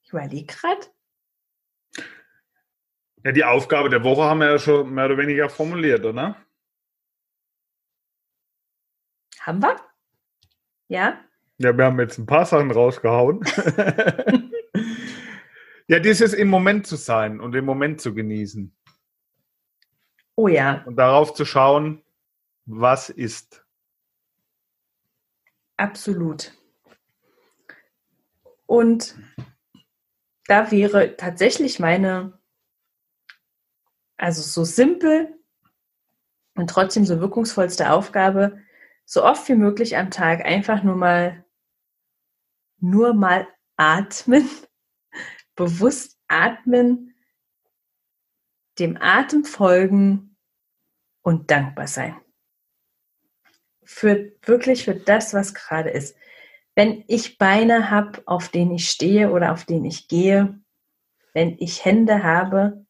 Ich 0.00 0.08
überlege 0.08 0.46
gerade. 0.46 0.86
Ja, 3.24 3.32
die 3.32 3.44
Aufgabe 3.44 3.90
der 3.90 4.02
Woche 4.04 4.22
haben 4.22 4.40
wir 4.40 4.52
ja 4.52 4.58
schon 4.58 4.88
mehr 4.88 5.04
oder 5.04 5.18
weniger 5.18 5.50
formuliert, 5.50 6.02
oder? 6.06 6.42
Haben 9.40 9.60
wir? 9.60 9.76
Ja? 10.88 11.22
Ja, 11.58 11.76
wir 11.76 11.84
haben 11.84 12.00
jetzt 12.00 12.16
ein 12.16 12.24
paar 12.24 12.46
Sachen 12.46 12.70
rausgehauen. 12.70 13.44
ja, 15.88 15.98
dieses 15.98 16.32
im 16.32 16.48
Moment 16.48 16.86
zu 16.86 16.96
sein 16.96 17.38
und 17.38 17.54
im 17.54 17.66
Moment 17.66 18.00
zu 18.00 18.14
genießen. 18.14 18.74
Oh 20.38 20.46
ja. 20.46 20.84
Und 20.86 20.94
darauf 20.94 21.34
zu 21.34 21.44
schauen, 21.44 22.00
was 22.64 23.10
ist. 23.10 23.66
Absolut. 25.76 26.52
Und 28.64 29.16
da 30.46 30.70
wäre 30.70 31.16
tatsächlich 31.16 31.80
meine, 31.80 32.38
also 34.16 34.40
so 34.42 34.62
simpel 34.62 35.36
und 36.54 36.70
trotzdem 36.70 37.04
so 37.04 37.20
wirkungsvollste 37.20 37.90
Aufgabe, 37.90 38.62
so 39.04 39.24
oft 39.24 39.48
wie 39.48 39.56
möglich 39.56 39.96
am 39.96 40.12
Tag 40.12 40.44
einfach 40.44 40.84
nur 40.84 40.94
mal, 40.94 41.44
nur 42.78 43.12
mal 43.12 43.48
atmen, 43.76 44.48
bewusst 45.56 46.16
atmen, 46.28 47.12
dem 48.78 48.96
Atem 49.00 49.44
folgen 49.44 50.27
und 51.22 51.50
dankbar 51.50 51.86
sein. 51.86 52.16
Für 53.84 54.32
wirklich 54.42 54.84
für 54.84 54.94
das, 54.94 55.34
was 55.34 55.54
gerade 55.54 55.90
ist. 55.90 56.16
Wenn 56.74 57.04
ich 57.08 57.38
Beine 57.38 57.90
habe, 57.90 58.22
auf 58.26 58.48
denen 58.48 58.72
ich 58.72 58.88
stehe 58.88 59.30
oder 59.30 59.52
auf 59.52 59.64
denen 59.64 59.84
ich 59.84 60.08
gehe, 60.08 60.60
wenn 61.34 61.56
ich 61.58 61.84
Hände 61.84 62.22
habe, 62.22 62.86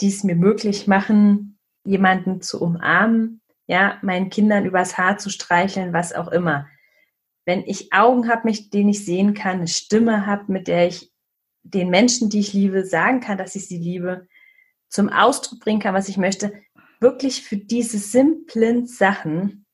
die 0.00 0.08
es 0.08 0.24
mir 0.24 0.36
möglich 0.36 0.86
machen, 0.86 1.58
jemanden 1.84 2.40
zu 2.40 2.60
umarmen, 2.60 3.40
ja, 3.66 3.98
meinen 4.02 4.30
Kindern 4.30 4.64
übers 4.64 4.98
Haar 4.98 5.18
zu 5.18 5.30
streicheln, 5.30 5.92
was 5.92 6.12
auch 6.12 6.28
immer. 6.28 6.68
Wenn 7.44 7.62
ich 7.64 7.92
Augen 7.92 8.28
habe, 8.28 8.42
mit 8.44 8.72
denen 8.72 8.90
ich 8.90 9.04
sehen 9.04 9.34
kann, 9.34 9.58
eine 9.58 9.68
Stimme 9.68 10.26
habe, 10.26 10.52
mit 10.52 10.68
der 10.68 10.88
ich 10.88 11.12
den 11.62 11.90
Menschen, 11.90 12.28
die 12.28 12.40
ich 12.40 12.52
liebe, 12.52 12.84
sagen 12.84 13.20
kann, 13.20 13.38
dass 13.38 13.54
ich 13.54 13.68
sie 13.68 13.78
liebe, 13.78 14.26
zum 14.88 15.08
Ausdruck 15.08 15.60
bringen 15.60 15.80
kann, 15.80 15.94
was 15.94 16.08
ich 16.08 16.16
möchte, 16.16 16.52
wirklich 17.02 17.42
für 17.42 17.56
diese 17.56 17.98
simplen 17.98 18.86
Sachen 18.86 19.66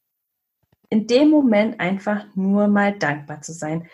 in 0.91 1.07
dem 1.07 1.29
Moment 1.29 1.79
einfach 1.79 2.35
nur 2.35 2.67
mal 2.67 2.99
dankbar 2.99 3.43
zu 3.43 3.53
sein 3.53 3.89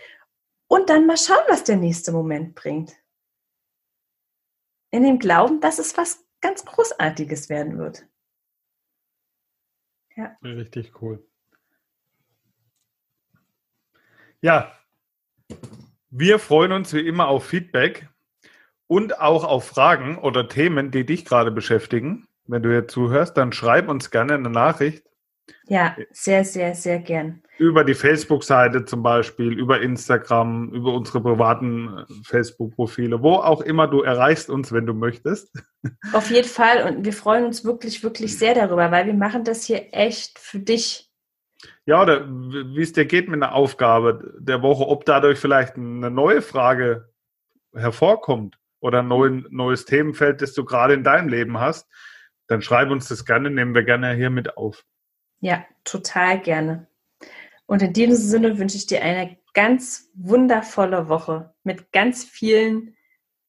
und 0.68 0.88
dann 0.88 1.06
mal 1.06 1.16
schauen, 1.16 1.44
was 1.48 1.64
der 1.64 1.76
nächste 1.76 2.12
Moment 2.12 2.54
bringt. 2.54 2.94
In 4.90 5.02
dem 5.02 5.18
Glauben, 5.18 5.60
dass 5.60 5.78
es 5.78 5.96
was 5.96 6.24
ganz 6.40 6.64
Großartiges 6.64 7.48
werden 7.48 7.78
wird. 7.78 8.06
Ja. 10.16 10.36
Richtig 10.42 11.02
cool. 11.02 11.26
Ja, 14.40 14.72
wir 16.10 16.38
freuen 16.38 16.70
uns 16.70 16.92
wie 16.92 17.06
immer 17.06 17.26
auf 17.26 17.46
Feedback 17.46 18.08
und 18.86 19.18
auch 19.18 19.42
auf 19.42 19.66
Fragen 19.66 20.18
oder 20.18 20.48
Themen, 20.48 20.92
die 20.92 21.04
dich 21.04 21.24
gerade 21.24 21.50
beschäftigen. 21.50 22.28
Wenn 22.46 22.62
du 22.62 22.72
jetzt 22.72 22.92
zuhörst, 22.92 23.36
dann 23.36 23.52
schreib 23.52 23.88
uns 23.88 24.10
gerne 24.10 24.34
eine 24.34 24.50
Nachricht. 24.50 25.04
Ja, 25.66 25.96
sehr, 26.12 26.44
sehr, 26.44 26.74
sehr 26.74 26.98
gern. 26.98 27.42
Über 27.58 27.84
die 27.84 27.94
Facebook-Seite 27.94 28.84
zum 28.84 29.02
Beispiel, 29.02 29.58
über 29.58 29.80
Instagram, 29.80 30.70
über 30.70 30.92
unsere 30.92 31.22
privaten 31.22 31.98
äh, 31.98 32.04
Facebook-Profile, 32.24 33.22
wo 33.22 33.34
auch 33.34 33.60
immer 33.60 33.86
du 33.86 34.02
erreichst 34.02 34.50
uns, 34.50 34.72
wenn 34.72 34.86
du 34.86 34.94
möchtest. 34.94 35.54
Auf 36.12 36.30
jeden 36.30 36.48
Fall 36.48 36.86
und 36.88 37.04
wir 37.04 37.12
freuen 37.12 37.44
uns 37.44 37.64
wirklich, 37.64 38.02
wirklich 38.02 38.38
sehr 38.38 38.54
darüber, 38.54 38.90
weil 38.90 39.06
wir 39.06 39.14
machen 39.14 39.44
das 39.44 39.64
hier 39.64 39.88
echt 39.92 40.38
für 40.38 40.58
dich. 40.58 41.10
Ja, 41.86 42.02
oder 42.02 42.26
wie 42.28 42.82
es 42.82 42.92
dir 42.92 43.06
geht 43.06 43.28
mit 43.28 43.42
einer 43.42 43.54
Aufgabe 43.54 44.34
der 44.38 44.62
Woche, 44.62 44.86
ob 44.86 45.04
dadurch 45.04 45.38
vielleicht 45.38 45.76
eine 45.76 46.10
neue 46.10 46.42
Frage 46.42 47.10
hervorkommt 47.74 48.58
oder 48.80 49.02
ein 49.02 49.46
neues 49.50 49.84
Themenfeld, 49.84 50.42
das 50.42 50.52
du 50.52 50.64
gerade 50.64 50.94
in 50.94 51.04
deinem 51.04 51.28
Leben 51.28 51.58
hast 51.58 51.88
dann 52.46 52.62
schreib 52.62 52.90
uns 52.90 53.08
das 53.08 53.24
gerne, 53.24 53.50
nehmen 53.50 53.74
wir 53.74 53.84
gerne 53.84 54.14
hier 54.14 54.30
mit 54.30 54.56
auf. 54.56 54.84
Ja, 55.40 55.64
total 55.84 56.40
gerne. 56.40 56.86
Und 57.66 57.82
in 57.82 57.92
diesem 57.92 58.16
Sinne 58.16 58.58
wünsche 58.58 58.76
ich 58.76 58.86
dir 58.86 59.02
eine 59.02 59.36
ganz 59.54 60.10
wundervolle 60.14 61.08
Woche 61.08 61.54
mit 61.62 61.92
ganz 61.92 62.24
vielen 62.24 62.94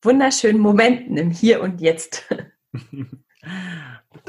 wunderschönen 0.01 0.59
Momenten 0.59 1.17
im 1.17 1.31
Hier 1.31 1.61
und 1.61 1.81
Jetzt. 1.81 2.23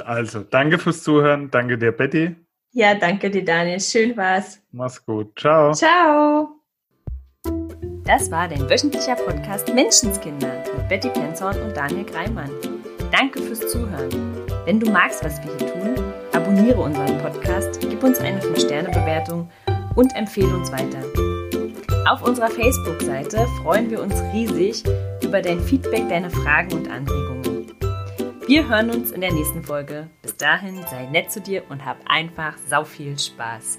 Also, 0.04 0.42
danke 0.42 0.78
fürs 0.78 1.02
Zuhören. 1.02 1.50
Danke 1.50 1.78
dir, 1.78 1.90
Betty. 1.90 2.36
Ja, 2.72 2.94
danke 2.94 3.30
dir, 3.30 3.42
Daniel. 3.42 3.80
Schön 3.80 4.14
war's. 4.14 4.60
Mach's 4.72 5.02
gut. 5.06 5.38
Ciao. 5.38 5.72
Ciao. 5.72 6.60
Das 8.04 8.30
war 8.30 8.46
dein 8.46 8.68
wöchentlicher 8.68 9.16
Podcast 9.16 9.72
Menschenskinder 9.72 10.62
mit 10.76 10.88
Betty 10.88 11.08
Penzorn 11.08 11.58
und 11.62 11.74
Daniel 11.74 12.04
Greimann. 12.04 12.50
Danke 13.10 13.40
fürs 13.40 13.60
Zuhören. 13.60 14.35
Wenn 14.66 14.80
du 14.80 14.90
magst, 14.90 15.24
was 15.24 15.40
wir 15.44 15.56
hier 15.56 15.72
tun, 15.72 15.94
abonniere 16.32 16.80
unseren 16.80 17.18
Podcast, 17.18 17.78
gib 17.80 18.02
uns 18.02 18.18
eine 18.18 18.40
5-Sterne-Bewertung 18.40 19.48
und 19.94 20.12
empfehle 20.16 20.52
uns 20.56 20.72
weiter. 20.72 21.04
Auf 22.10 22.22
unserer 22.22 22.48
Facebook-Seite 22.48 23.46
freuen 23.62 23.88
wir 23.88 24.02
uns 24.02 24.20
riesig 24.32 24.82
über 25.22 25.40
dein 25.40 25.60
Feedback, 25.60 26.08
deine 26.08 26.30
Fragen 26.30 26.72
und 26.72 26.90
Anregungen. 26.90 27.76
Wir 28.48 28.68
hören 28.68 28.90
uns 28.90 29.12
in 29.12 29.20
der 29.20 29.32
nächsten 29.32 29.62
Folge. 29.62 30.08
Bis 30.20 30.36
dahin 30.36 30.82
sei 30.90 31.06
nett 31.06 31.30
zu 31.30 31.40
dir 31.40 31.62
und 31.68 31.84
hab 31.84 31.98
einfach 32.06 32.56
sau 32.68 32.82
viel 32.82 33.16
Spaß. 33.16 33.78